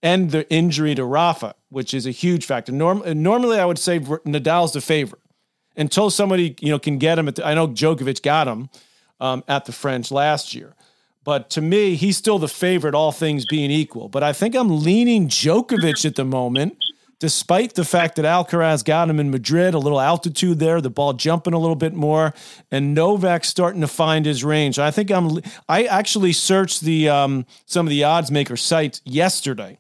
and 0.01 0.31
the 0.31 0.49
injury 0.51 0.95
to 0.95 1.05
Rafa, 1.05 1.55
which 1.69 1.93
is 1.93 2.05
a 2.05 2.11
huge 2.11 2.45
factor. 2.45 2.71
Norm, 2.71 3.03
normally, 3.21 3.59
I 3.59 3.65
would 3.65 3.79
say 3.79 3.99
Nadal's 3.99 4.73
the 4.73 4.81
favorite 4.81 5.21
until 5.75 6.09
somebody 6.09 6.55
you 6.59 6.69
know 6.69 6.79
can 6.79 6.97
get 6.97 7.19
him. 7.19 7.25
The, 7.27 7.45
I 7.45 7.53
know 7.53 7.67
Djokovic 7.67 8.21
got 8.21 8.47
him 8.47 8.69
um, 9.19 9.43
at 9.47 9.65
the 9.65 9.71
French 9.71 10.11
last 10.11 10.53
year, 10.53 10.75
but 11.23 11.49
to 11.51 11.61
me, 11.61 11.95
he's 11.95 12.17
still 12.17 12.39
the 12.39 12.47
favorite, 12.47 12.95
all 12.95 13.11
things 13.11 13.45
being 13.45 13.71
equal. 13.71 14.09
But 14.09 14.23
I 14.23 14.33
think 14.33 14.55
I'm 14.55 14.83
leaning 14.83 15.27
Djokovic 15.27 16.05
at 16.05 16.15
the 16.15 16.25
moment 16.25 16.77
despite 17.23 17.75
the 17.75 17.85
fact 17.85 18.17
that 18.17 18.25
Alcaraz 18.25 18.83
got 18.83 19.09
him 19.09 19.17
in 19.17 19.31
Madrid, 19.31 19.73
a 19.73 19.79
little 19.79 20.01
altitude 20.01 20.59
there, 20.59 20.81
the 20.81 20.89
ball 20.89 21.13
jumping 21.13 21.53
a 21.53 21.57
little 21.57 21.77
bit 21.77 21.93
more, 21.93 22.33
and 22.69 22.93
Novak 22.93 23.45
starting 23.45 23.79
to 23.79 23.87
find 23.87 24.25
his 24.25 24.43
range. 24.43 24.77
I 24.77 24.91
think 24.91 25.09
I'm. 25.09 25.39
I 25.69 25.85
actually 25.85 26.33
searched 26.33 26.81
the 26.81 27.07
um, 27.07 27.45
some 27.65 27.85
of 27.85 27.91
the 27.91 28.03
odds 28.03 28.29
maker 28.29 28.57
sites 28.57 28.99
yesterday, 29.05 29.79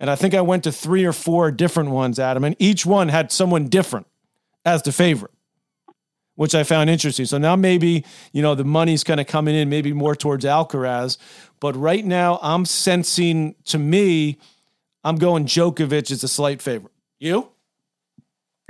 and 0.00 0.10
I 0.10 0.16
think 0.16 0.34
I 0.34 0.42
went 0.42 0.64
to 0.64 0.70
three 0.70 1.06
or 1.06 1.14
four 1.14 1.50
different 1.50 1.92
ones, 1.92 2.18
Adam, 2.18 2.44
and 2.44 2.56
each 2.58 2.84
one 2.84 3.08
had 3.08 3.32
someone 3.32 3.68
different 3.68 4.06
as 4.66 4.82
the 4.82 4.92
favorite. 4.92 5.32
Which 6.34 6.54
I 6.54 6.62
found 6.62 6.90
interesting. 6.90 7.24
So 7.24 7.38
now 7.38 7.56
maybe, 7.56 8.04
you 8.32 8.42
know, 8.42 8.54
the 8.54 8.64
money's 8.64 9.02
kind 9.02 9.20
of 9.20 9.26
coming 9.26 9.54
in 9.54 9.70
maybe 9.70 9.94
more 9.94 10.14
towards 10.14 10.44
Alcaraz. 10.44 11.16
But 11.58 11.74
right 11.74 12.04
now 12.04 12.38
I'm 12.42 12.64
sensing 12.64 13.54
to 13.66 13.78
me, 13.78 14.38
I'm 15.04 15.16
going 15.16 15.46
Djokovic 15.46 16.10
is 16.10 16.22
a 16.22 16.28
slight 16.28 16.62
favorite. 16.62 16.92
You? 17.18 17.48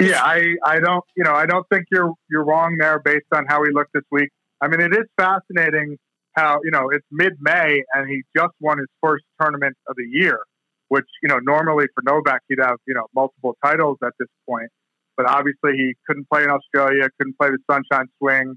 Yeah, 0.01 0.23
I, 0.23 0.55
I 0.64 0.81
don't 0.81 1.05
you 1.16 1.25
know 1.25 1.35
I 1.35 1.47
don't 1.47 1.66
think 1.73 1.87
you're 1.90 2.12
you're 2.31 2.45
wrong 2.45 2.77
there 2.79 2.99
based 2.99 3.27
on 3.35 3.45
how 3.47 3.62
he 3.64 3.71
looked 3.73 3.92
this 3.95 4.05
week. 4.11 4.31
I 4.61 4.68
mean, 4.68 4.81
it 4.81 4.92
is 4.92 5.07
fascinating 5.16 5.97
how 6.35 6.61
you 6.64 6.71
know 6.71 6.90
it's 6.90 7.07
mid 7.11 7.35
May 7.40 7.83
and 7.95 8.09
he 8.09 8.23
just 8.37 8.55
won 8.61 8.79
his 8.79 8.88
first 9.03 9.25
tournament 9.40 9.77
of 9.88 9.97
the 9.97 10.07
year, 10.11 10.40
which 10.88 11.07
you 11.23 11.29
know 11.29 11.38
normally 11.38 11.87
for 11.95 12.03
Novak 12.05 12.40
he'd 12.49 12.59
have 12.61 12.77
you 12.87 12.95
know 12.95 13.07
multiple 13.14 13.57
titles 13.64 13.99
at 14.03 14.12
this 14.18 14.29
point, 14.49 14.71
but 15.16 15.27
obviously 15.27 15.73
he 15.77 15.95
couldn't 16.07 16.27
play 16.33 16.45
in 16.45 16.51
Australia, 16.51 17.09
couldn't 17.18 17.37
play 17.38 17.51
the 17.51 17.59
Sunshine 17.71 18.07
Swing, 18.18 18.57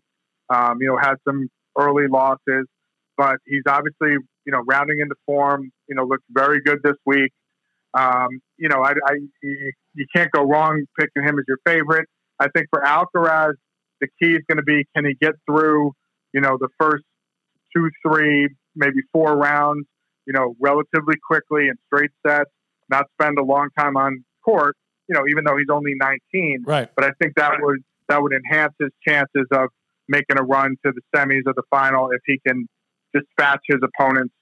um, 0.50 0.78
you 0.82 0.88
know 0.88 0.98
had 0.98 1.16
some 1.28 1.50
early 1.78 2.08
losses, 2.08 2.66
but 3.18 3.38
he's 3.46 3.64
obviously, 3.68 4.18
you 4.46 4.52
know, 4.52 4.62
rounding 4.68 5.00
into 5.00 5.16
form, 5.26 5.72
you 5.88 5.96
know, 5.96 6.04
looks 6.04 6.24
very 6.30 6.62
good 6.62 6.80
this 6.84 6.96
week. 7.06 7.32
Um, 7.96 8.28
you 8.58 8.68
know, 8.70 8.84
I, 8.84 8.92
I, 8.92 9.14
you 9.42 10.06
can't 10.14 10.32
go 10.32 10.44
wrong 10.44 10.84
picking 11.00 11.24
him 11.24 11.40
as 11.40 11.46
your 11.48 11.60
favorite. 11.66 12.08
I 12.40 12.48
think 12.54 12.68
for 12.70 12.82
Alcaraz, 12.82 13.54
the 14.02 14.08
key 14.22 14.34
is 14.34 14.42
going 14.50 14.58
to 14.58 14.64
be 14.64 14.86
can 14.96 15.06
he 15.06 15.16
get 15.20 15.34
through, 15.50 15.92
you 16.34 16.42
know, 16.42 16.58
the 16.60 16.68
first 16.80 17.04
two, 17.76 17.90
three, 18.06 18.50
maybe 18.76 18.98
four 19.14 19.38
rounds, 19.38 19.86
you 20.28 20.34
know, 20.34 20.56
relatively 20.60 21.16
quickly 21.26 21.68
in 21.68 21.76
straight 21.88 22.12
sets, 22.26 22.50
not 22.90 23.06
spend 23.20 23.38
a 23.40 23.44
long 23.44 23.70
time 23.78 23.96
on 23.96 24.24
court, 24.44 24.76
you 25.08 25.16
know, 25.16 25.24
even 25.30 25.44
though 25.46 25.58
he's 25.58 25.70
only 25.72 25.94
19. 25.96 26.64
Right. 26.66 26.90
But 26.96 27.06
I 27.06 27.12
think 27.22 27.36
that 27.38 27.54
would 27.60 27.80
that 28.10 28.22
would 28.22 28.34
enhance 28.34 28.74
his 28.80 28.92
chances 29.08 29.48
of 29.52 29.70
making 30.08 30.38
a 30.38 30.44
run 30.44 30.76
to 30.86 30.92
the 30.92 31.02
semis 31.16 31.42
or 31.48 31.54
the 31.56 31.64
final 31.72 32.10
if 32.12 32.22
he 32.26 32.40
can 32.46 32.68
dispatch 33.14 33.62
his 33.68 33.80
opponents 33.82 34.34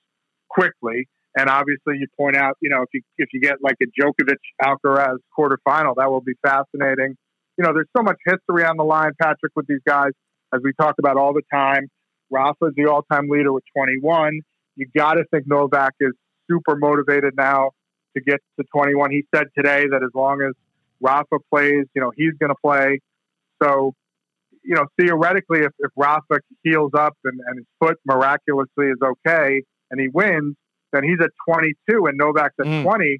quickly. 0.50 1.08
And 1.36 1.50
obviously, 1.50 1.98
you 1.98 2.08
point 2.17 2.36
out, 2.36 2.58
you 2.62 2.69
know, 2.69 2.84
if 2.84 2.89
you 2.93 3.02
if 3.17 3.30
you 3.34 3.41
get 3.41 3.56
like 3.62 3.76
a 3.82 3.86
Djokovic 3.86 4.38
Alcaraz 4.62 5.17
quarterfinal, 5.38 5.96
that 5.98 6.10
will 6.10 6.22
be 6.22 6.34
fascinating. 6.46 7.15
You 7.58 7.63
know, 7.65 7.74
there's 7.74 7.89
so 7.96 8.04
much 8.04 8.17
history 8.26 8.65
on 8.65 8.78
the 8.78 8.84
line, 8.84 9.12
Patrick, 9.19 9.52
with 9.56 9.67
these 9.67 9.82
guys, 9.86 10.12
as 10.54 10.62
we 10.63 10.74
talk 10.74 10.96
about 11.00 11.17
all 11.17 11.34
the 11.34 11.43
time. 11.52 11.88
Rafa's 12.30 12.74
the 12.76 12.89
all-time 12.89 13.30
leader 13.30 13.54
with 13.54 13.63
21. 13.78 14.41
You 14.76 14.88
got 14.96 15.13
to 15.13 15.24
think 15.32 15.46
Novak 15.48 15.93
is 16.00 16.13
super 16.50 16.76
motivated 16.76 17.34
now 17.38 17.72
to 18.15 18.24
get 18.24 18.39
to 18.60 18.65
21. 18.74 19.12
He 19.12 19.24
said 19.34 19.48
today 19.56 19.86
that 19.91 20.02
as 20.04 20.10
long 20.15 20.41
as 20.41 20.54
Rafa 21.00 21.38
plays, 21.52 21.86
you 21.93 22.02
know, 22.02 22.12
he's 22.15 22.34
going 22.39 22.50
to 22.50 22.56
play. 22.63 23.00
So, 23.62 23.93
you 24.63 24.76
know, 24.76 24.86
theoretically, 25.00 25.60
if, 25.60 25.72
if 25.80 25.91
Rafa 25.96 26.39
heals 26.63 26.91
up 26.98 27.15
and, 27.24 27.39
and 27.46 27.60
his 27.60 27.65
foot 27.80 27.98
miraculously 28.06 28.88
is 28.88 28.98
okay 29.04 29.62
and 29.91 30.00
he 30.00 30.08
wins, 30.08 30.56
then 30.94 31.04
he's 31.04 31.20
at 31.22 31.32
22 31.48 32.06
and 32.06 32.18
Novak's 32.18 32.56
at 32.60 32.66
mm. 32.66 32.84
20. 32.84 33.20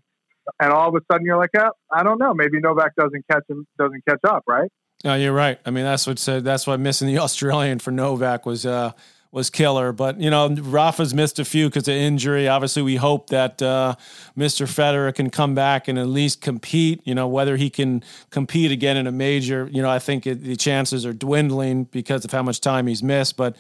And 0.60 0.72
all 0.72 0.90
of 0.90 0.96
a 0.96 1.00
sudden 1.12 1.26
you're 1.26 1.38
like, 1.38 1.52
oh, 1.58 1.72
I 1.92 2.04
don't 2.04 2.20
know. 2.20 2.34
Maybe 2.34 2.60
Novak 2.60 2.96
doesn't 2.96 3.26
catch 3.30 3.44
him, 3.50 3.66
doesn't 3.78 4.04
catch 4.08 4.20
up, 4.28 4.44
right? 4.48 4.70
No, 5.04 5.16
you're 5.16 5.34
right. 5.34 5.60
I 5.66 5.72
mean, 5.72 5.84
that's 5.84 6.08
what 6.08 6.20
said. 6.20 6.44
That's 6.44 6.66
why 6.66 6.78
missing 6.78 7.08
the 7.08 7.18
Australian 7.20 7.80
for 7.80 7.92
Novak 7.92 8.46
was 8.46 8.66
uh, 8.66 8.92
was 9.34 9.50
killer. 9.50 9.92
But 9.92 10.22
you 10.22 10.30
know, 10.30 10.48
Rafa's 10.50 11.14
missed 11.14 11.40
a 11.40 11.46
few 11.46 11.68
because 11.68 11.88
of 11.88 11.96
injury. 11.96 12.48
Obviously, 12.48 12.84
we 12.84 12.98
hope 12.98 13.32
that 13.32 13.62
uh, 13.62 13.96
Mr. 14.38 14.68
Federer 14.68 15.14
can 15.14 15.32
come 15.32 15.56
back 15.56 15.88
and 15.88 15.98
at 15.98 16.08
least 16.08 16.40
compete. 16.40 17.02
You 17.04 17.16
know, 17.16 17.28
whether 17.28 17.58
he 17.58 17.70
can 17.70 18.04
compete 18.30 18.72
again 18.72 18.96
in 18.96 19.08
a 19.08 19.12
major. 19.12 19.68
You 19.72 19.82
know, 19.82 19.90
I 19.90 20.00
think 20.00 20.28
it, 20.28 20.44
the 20.44 20.56
chances 20.56 21.04
are 21.06 21.14
dwindling 21.14 21.86
because 21.86 22.24
of 22.24 22.32
how 22.32 22.44
much 22.44 22.62
time 22.62 22.86
he's 22.86 23.02
missed. 23.02 23.36
But 23.36 23.58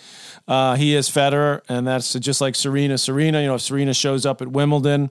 uh, 0.47 0.75
he 0.75 0.95
is 0.95 1.09
Federer, 1.09 1.61
and 1.67 1.87
that's 1.87 2.13
just 2.13 2.39
like 2.39 2.55
Serena. 2.55 2.97
Serena, 2.99 3.41
you 3.41 3.47
know, 3.47 3.55
if 3.55 3.61
Serena 3.61 3.95
shows 3.95 4.27
up 4.27 4.41
at 4.41 4.49
Wimbledon, 4.49 5.09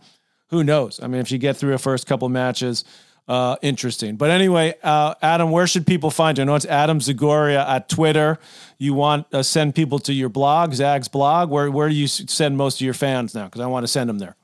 who 0.51 0.63
knows? 0.63 1.01
I 1.03 1.09
mean, 1.09 1.21
if 1.21 1.33
you 1.33 1.39
get 1.39 1.57
through 1.57 1.75
a 1.75 1.79
first 1.79 2.07
couple 2.07 2.29
matches 2.29 2.85
uh, 3.33 3.57
interesting. 3.63 4.17
But 4.17 4.29
anyway, 4.29 4.75
uh, 4.83 5.15
Adam, 5.23 5.51
where 5.51 5.67
should 5.67 5.87
people 5.87 6.11
find 6.11 6.37
you? 6.37 6.43
I 6.43 6.45
know 6.45 6.55
it's 6.55 6.67
Adam 6.67 7.01
Zagoria 7.01 7.67
at 7.67 7.89
Twitter. 7.89 8.39
You 8.77 8.93
want 8.93 9.31
to 9.31 9.43
send 9.43 9.75
people 9.75 9.99
to 10.01 10.13
your 10.13 10.29
blog, 10.29 10.75
Zag's 10.75 11.09
blog. 11.09 11.49
Where 11.49 11.71
where 11.71 11.89
do 11.89 11.95
you 11.95 12.09
send 12.09 12.59
most 12.59 12.75
of 12.77 12.85
your 12.85 12.93
fans 12.93 13.35
now? 13.35 13.47
Because 13.47 13.63
I 13.63 13.67
want 13.69 13.85
to 13.85 13.89
send 13.89 14.11
them 14.11 14.19
there. 14.19 14.37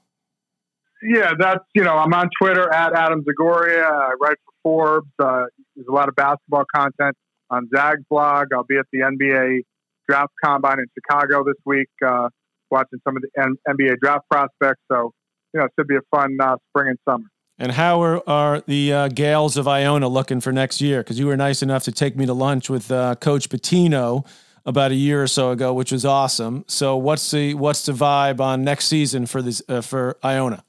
Yeah, 1.02 1.34
that's 1.38 1.62
you 1.74 1.84
know 1.84 1.98
I'm 1.98 2.14
on 2.14 2.30
Twitter 2.40 2.72
at 2.72 2.94
Adam 2.94 3.22
Zagoria. 3.24 3.84
I 3.84 4.14
write 4.22 4.38
for 4.46 4.52
Forbes. 4.62 5.12
Uh, 5.18 5.44
there's 5.76 5.86
a 5.86 5.92
lot 5.92 6.08
of 6.08 6.16
basketball 6.16 6.64
content 6.74 7.14
on 7.50 7.68
Zag's 7.76 8.04
blog. 8.08 8.54
I'll 8.54 8.64
be 8.64 8.78
at 8.78 8.86
the 8.90 9.00
NBA 9.00 9.64
draft 10.08 10.32
combine 10.42 10.78
in 10.78 10.86
Chicago 10.94 11.44
this 11.44 11.60
week, 11.66 11.90
uh, 12.06 12.30
watching 12.70 13.00
some 13.06 13.18
of 13.18 13.22
the 13.22 13.28
N- 13.38 13.58
NBA 13.68 13.98
draft 14.00 14.24
prospects. 14.30 14.80
So 14.90 15.12
you 15.52 15.60
know, 15.60 15.66
it 15.66 15.72
should 15.78 15.88
be 15.88 15.96
a 15.96 16.16
fun 16.16 16.38
uh, 16.40 16.56
spring 16.70 16.88
and 16.88 16.98
summer. 17.06 17.26
And 17.58 17.72
how 17.72 18.00
are, 18.02 18.22
are 18.28 18.60
the 18.60 18.92
uh, 18.92 19.08
Gaels 19.08 19.56
of 19.56 19.66
Iona 19.66 20.08
looking 20.08 20.40
for 20.40 20.52
next 20.52 20.80
year? 20.80 21.00
Because 21.00 21.18
you 21.18 21.26
were 21.26 21.36
nice 21.36 21.60
enough 21.62 21.82
to 21.84 21.92
take 21.92 22.16
me 22.16 22.24
to 22.26 22.32
lunch 22.32 22.70
with 22.70 22.90
uh, 22.90 23.16
Coach 23.16 23.48
Pitino 23.48 24.24
about 24.64 24.92
a 24.92 24.94
year 24.94 25.22
or 25.22 25.26
so 25.26 25.50
ago, 25.50 25.74
which 25.74 25.90
was 25.90 26.04
awesome. 26.04 26.64
So 26.68 26.96
what's 26.96 27.30
the 27.30 27.54
what's 27.54 27.84
the 27.86 27.92
vibe 27.92 28.38
on 28.38 28.62
next 28.62 28.86
season 28.86 29.26
for 29.26 29.42
this 29.42 29.60
uh, 29.68 29.80
for 29.80 30.16
Iona? 30.24 30.62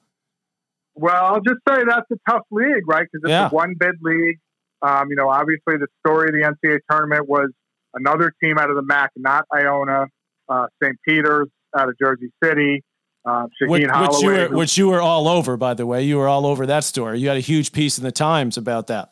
Well, 0.96 1.26
I'll 1.26 1.42
just 1.42 1.60
say 1.68 1.84
that's 1.88 2.10
a 2.12 2.16
tough 2.28 2.44
league, 2.50 2.88
right? 2.88 3.06
Because 3.12 3.24
it's 3.24 3.30
yeah. 3.30 3.48
a 3.48 3.50
one 3.50 3.76
bid 3.78 3.96
league. 4.02 4.40
Um, 4.82 5.10
you 5.10 5.16
know, 5.16 5.30
obviously 5.30 5.78
the 5.78 5.88
story 6.06 6.30
of 6.30 6.34
the 6.34 6.68
NCAA 6.68 6.80
tournament 6.90 7.28
was 7.28 7.50
another 7.94 8.34
team 8.42 8.58
out 8.58 8.70
of 8.70 8.76
the 8.76 8.82
MAAC, 8.82 9.10
not 9.18 9.46
Iona, 9.54 10.06
uh, 10.48 10.68
St. 10.82 10.96
Peter's 11.08 11.50
out 11.78 11.90
of 11.90 11.96
Jersey 12.02 12.32
City. 12.44 12.84
Uh, 13.30 13.48
which, 13.62 13.84
which, 13.84 14.22
you 14.22 14.28
were, 14.28 14.50
which 14.50 14.78
you 14.78 14.88
were 14.88 15.02
all 15.02 15.28
over, 15.28 15.56
by 15.56 15.76
the 15.76 15.86
way. 15.86 16.02
You 16.02 16.18
were 16.18 16.28
all 16.28 16.48
over 16.48 16.66
that 16.66 16.84
story. 16.84 17.20
You 17.20 17.28
had 17.28 17.38
a 17.38 17.42
huge 17.42 17.72
piece 17.72 18.00
in 18.00 18.04
the 18.04 18.12
Times 18.12 18.58
about 18.58 18.88
that. 18.88 19.12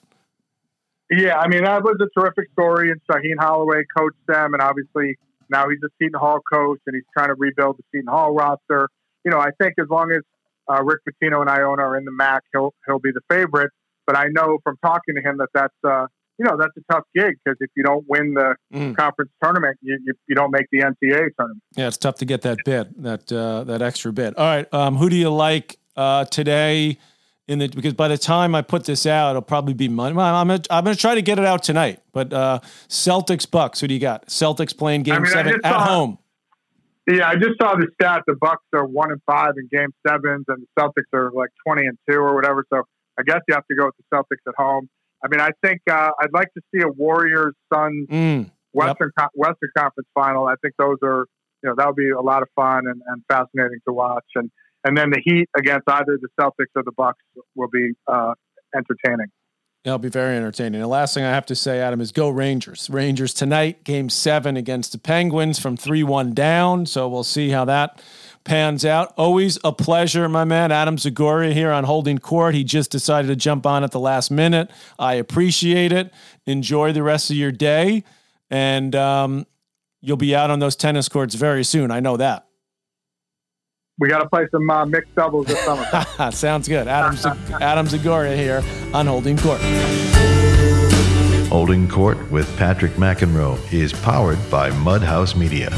Yeah, 1.11 1.37
I 1.37 1.47
mean 1.47 1.63
that 1.63 1.83
was 1.83 1.97
a 2.01 2.19
terrific 2.19 2.51
story. 2.51 2.91
And 2.91 2.99
Shaheen 3.09 3.39
Holloway 3.39 3.83
coached 3.95 4.17
them, 4.27 4.53
and 4.53 4.61
obviously 4.61 5.17
now 5.49 5.69
he's 5.69 5.79
a 5.83 5.89
Seton 6.01 6.19
Hall 6.19 6.39
coach, 6.51 6.79
and 6.87 6.95
he's 6.95 7.05
trying 7.15 7.29
to 7.29 7.35
rebuild 7.35 7.77
the 7.77 7.83
Seton 7.91 8.07
Hall 8.07 8.33
roster. 8.33 8.89
You 9.23 9.31
know, 9.31 9.39
I 9.39 9.51
think 9.61 9.75
as 9.79 9.87
long 9.89 10.11
as 10.11 10.23
uh, 10.67 10.83
Rick 10.83 11.01
Pitino 11.07 11.41
and 11.41 11.49
Iona 11.49 11.83
are 11.83 11.97
in 11.97 12.05
the 12.05 12.11
MAAC, 12.11 12.39
he'll 12.51 12.73
he'll 12.87 12.99
be 12.99 13.11
the 13.11 13.21
favorite. 13.29 13.71
But 14.07 14.17
I 14.17 14.25
know 14.31 14.57
from 14.63 14.77
talking 14.83 15.15
to 15.15 15.21
him 15.21 15.37
that 15.37 15.49
that's 15.53 15.73
uh, 15.83 16.07
you 16.37 16.45
know 16.45 16.57
that's 16.57 16.75
a 16.77 16.93
tough 16.93 17.03
gig 17.15 17.35
because 17.43 17.57
if 17.59 17.69
you 17.75 17.83
don't 17.83 18.05
win 18.07 18.33
the 18.33 18.55
mm. 18.73 18.95
conference 18.95 19.31
tournament, 19.43 19.77
you, 19.81 19.99
you, 20.05 20.13
you 20.27 20.35
don't 20.35 20.51
make 20.51 20.67
the 20.71 20.79
NCAA 20.79 21.29
tournament. 21.37 21.63
Yeah, 21.75 21.87
it's 21.87 21.97
tough 21.97 22.15
to 22.15 22.25
get 22.25 22.41
that 22.43 22.59
bit 22.65 23.01
that 23.01 23.31
uh, 23.31 23.63
that 23.65 23.81
extra 23.81 24.11
bit. 24.13 24.37
All 24.37 24.45
right, 24.45 24.71
um, 24.73 24.95
who 24.95 25.09
do 25.09 25.15
you 25.15 25.29
like 25.29 25.77
uh, 25.95 26.25
today? 26.25 26.97
In 27.47 27.59
the 27.59 27.69
because 27.69 27.93
by 27.93 28.09
the 28.09 28.17
time 28.17 28.55
I 28.55 28.61
put 28.61 28.83
this 28.83 29.05
out, 29.05 29.29
it'll 29.29 29.41
probably 29.41 29.73
be 29.73 29.87
Monday. 29.87 30.17
Well, 30.17 30.35
I'm 30.35 30.49
gonna, 30.49 30.61
I'm 30.69 30.83
gonna 30.83 30.97
try 30.97 31.15
to 31.15 31.21
get 31.21 31.39
it 31.39 31.45
out 31.45 31.63
tonight. 31.63 32.01
But 32.11 32.33
uh, 32.33 32.59
Celtics 32.89 33.49
Bucks, 33.49 33.79
who 33.79 33.87
do 33.87 33.93
you 33.93 34.01
got? 34.01 34.27
Celtics 34.27 34.77
playing 34.77 35.03
Game 35.03 35.15
I 35.15 35.19
mean, 35.19 35.31
Seven 35.31 35.53
at 35.63 35.71
saw, 35.71 35.85
home. 35.85 36.17
Yeah, 37.09 37.29
I 37.29 37.35
just 37.35 37.57
saw 37.61 37.75
the 37.75 37.87
stat. 37.93 38.23
The 38.27 38.35
Bucks 38.35 38.65
are 38.73 38.85
one 38.85 39.13
and 39.13 39.21
five 39.25 39.53
in 39.55 39.69
Game 39.71 39.93
Sevens, 40.05 40.43
and 40.49 40.61
the 40.61 40.81
Celtics 40.81 41.07
are 41.13 41.31
like 41.31 41.49
twenty 41.65 41.87
and 41.87 41.97
two 42.09 42.17
or 42.17 42.35
whatever. 42.35 42.65
So 42.69 42.83
I 43.17 43.23
guess 43.23 43.39
you 43.47 43.55
have 43.55 43.65
to 43.67 43.75
go 43.75 43.85
with 43.85 43.95
the 43.95 44.15
Celtics 44.15 44.45
at 44.45 44.55
home. 44.57 44.89
I 45.23 45.27
mean, 45.29 45.41
I 45.41 45.49
think 45.65 45.81
uh, 45.89 46.11
I'd 46.21 46.33
like 46.33 46.53
to 46.53 46.61
see 46.73 46.81
a 46.81 46.87
Warriors 46.87 47.53
Suns 47.73 48.07
mm, 48.07 48.51
Western 48.73 49.11
yep. 49.17 49.29
Western 49.33 49.69
Conference 49.77 50.07
final. 50.13 50.47
I 50.47 50.55
think 50.61 50.75
those 50.77 50.97
are 51.03 51.25
you 51.63 51.69
know 51.69 51.75
that 51.77 51.87
would 51.87 51.95
be 51.95 52.09
a 52.09 52.21
lot 52.21 52.41
of 52.41 52.49
fun 52.55 52.87
and, 52.87 53.01
and 53.07 53.23
fascinating 53.27 53.79
to 53.87 53.93
watch. 53.93 54.25
And 54.35 54.51
and 54.83 54.97
then 54.97 55.09
the 55.09 55.21
Heat 55.23 55.49
against 55.57 55.89
either 55.89 56.17
the 56.21 56.29
Celtics 56.39 56.71
or 56.75 56.83
the 56.83 56.91
Bucks 56.95 57.21
will 57.55 57.69
be 57.69 57.91
uh, 58.07 58.33
entertaining. 58.75 59.27
It'll 59.83 59.97
be 59.99 60.09
very 60.09 60.35
entertaining. 60.35 60.81
The 60.81 60.87
last 60.87 61.13
thing 61.13 61.23
I 61.23 61.29
have 61.29 61.45
to 61.45 61.55
say, 61.55 61.79
Adam, 61.79 62.01
is 62.01 62.11
go 62.11 62.29
Rangers. 62.29 62.89
Rangers 62.89 63.33
tonight, 63.33 63.85
game 63.85 64.09
seven 64.09 64.57
against 64.57 64.91
the 64.91 64.97
Penguins 64.97 65.59
from 65.59 65.77
3 65.77 66.03
1 66.03 66.33
down. 66.33 66.85
So 66.85 67.07
we'll 67.07 67.23
see 67.23 67.49
how 67.49 67.63
that 67.65 68.01
pans 68.47 68.85
out. 68.85 69.13
Always 69.17 69.59
a 69.63 69.71
pleasure, 69.71 70.27
my 70.27 70.45
man. 70.45 70.71
Adam 70.71 70.97
Zagoria 70.97 71.53
here 71.53 71.71
on 71.71 71.83
Holding 71.83 72.17
Court. 72.17 72.55
He 72.55 72.63
just 72.63 72.89
decided 72.89 73.27
to 73.27 73.35
jump 73.35 73.65
on 73.67 73.83
at 73.83 73.91
the 73.91 73.99
last 73.99 74.31
minute. 74.31 74.71
I 74.97 75.15
appreciate 75.15 75.91
it. 75.91 76.11
Enjoy 76.47 76.93
the 76.93 77.03
rest 77.03 77.29
of 77.29 77.35
your 77.35 77.51
day. 77.51 78.03
And 78.49 78.95
um, 78.95 79.45
you'll 80.01 80.17
be 80.17 80.33
out 80.33 80.49
on 80.49 80.59
those 80.59 80.75
tennis 80.75 81.09
courts 81.09 81.35
very 81.35 81.63
soon. 81.63 81.91
I 81.91 81.99
know 81.99 82.17
that. 82.17 82.47
We 83.99 84.09
got 84.09 84.19
to 84.19 84.29
play 84.29 84.47
some 84.51 84.69
uh, 84.69 84.85
mixed 84.85 85.13
doubles 85.15 85.47
this 85.47 85.59
summer. 85.59 86.31
Sounds 86.31 86.67
good. 86.67 86.87
Adam, 86.87 87.17
Adam 87.61 87.87
Zagoria 87.87 88.35
here 88.35 88.63
on 88.93 89.07
Holding 89.07 89.37
Court. 89.37 89.59
Holding 91.49 91.87
Court 91.87 92.31
with 92.31 92.55
Patrick 92.57 92.93
McEnroe 92.93 93.73
is 93.73 93.91
powered 93.91 94.39
by 94.49 94.69
Mudhouse 94.69 95.35
Media. 95.35 95.69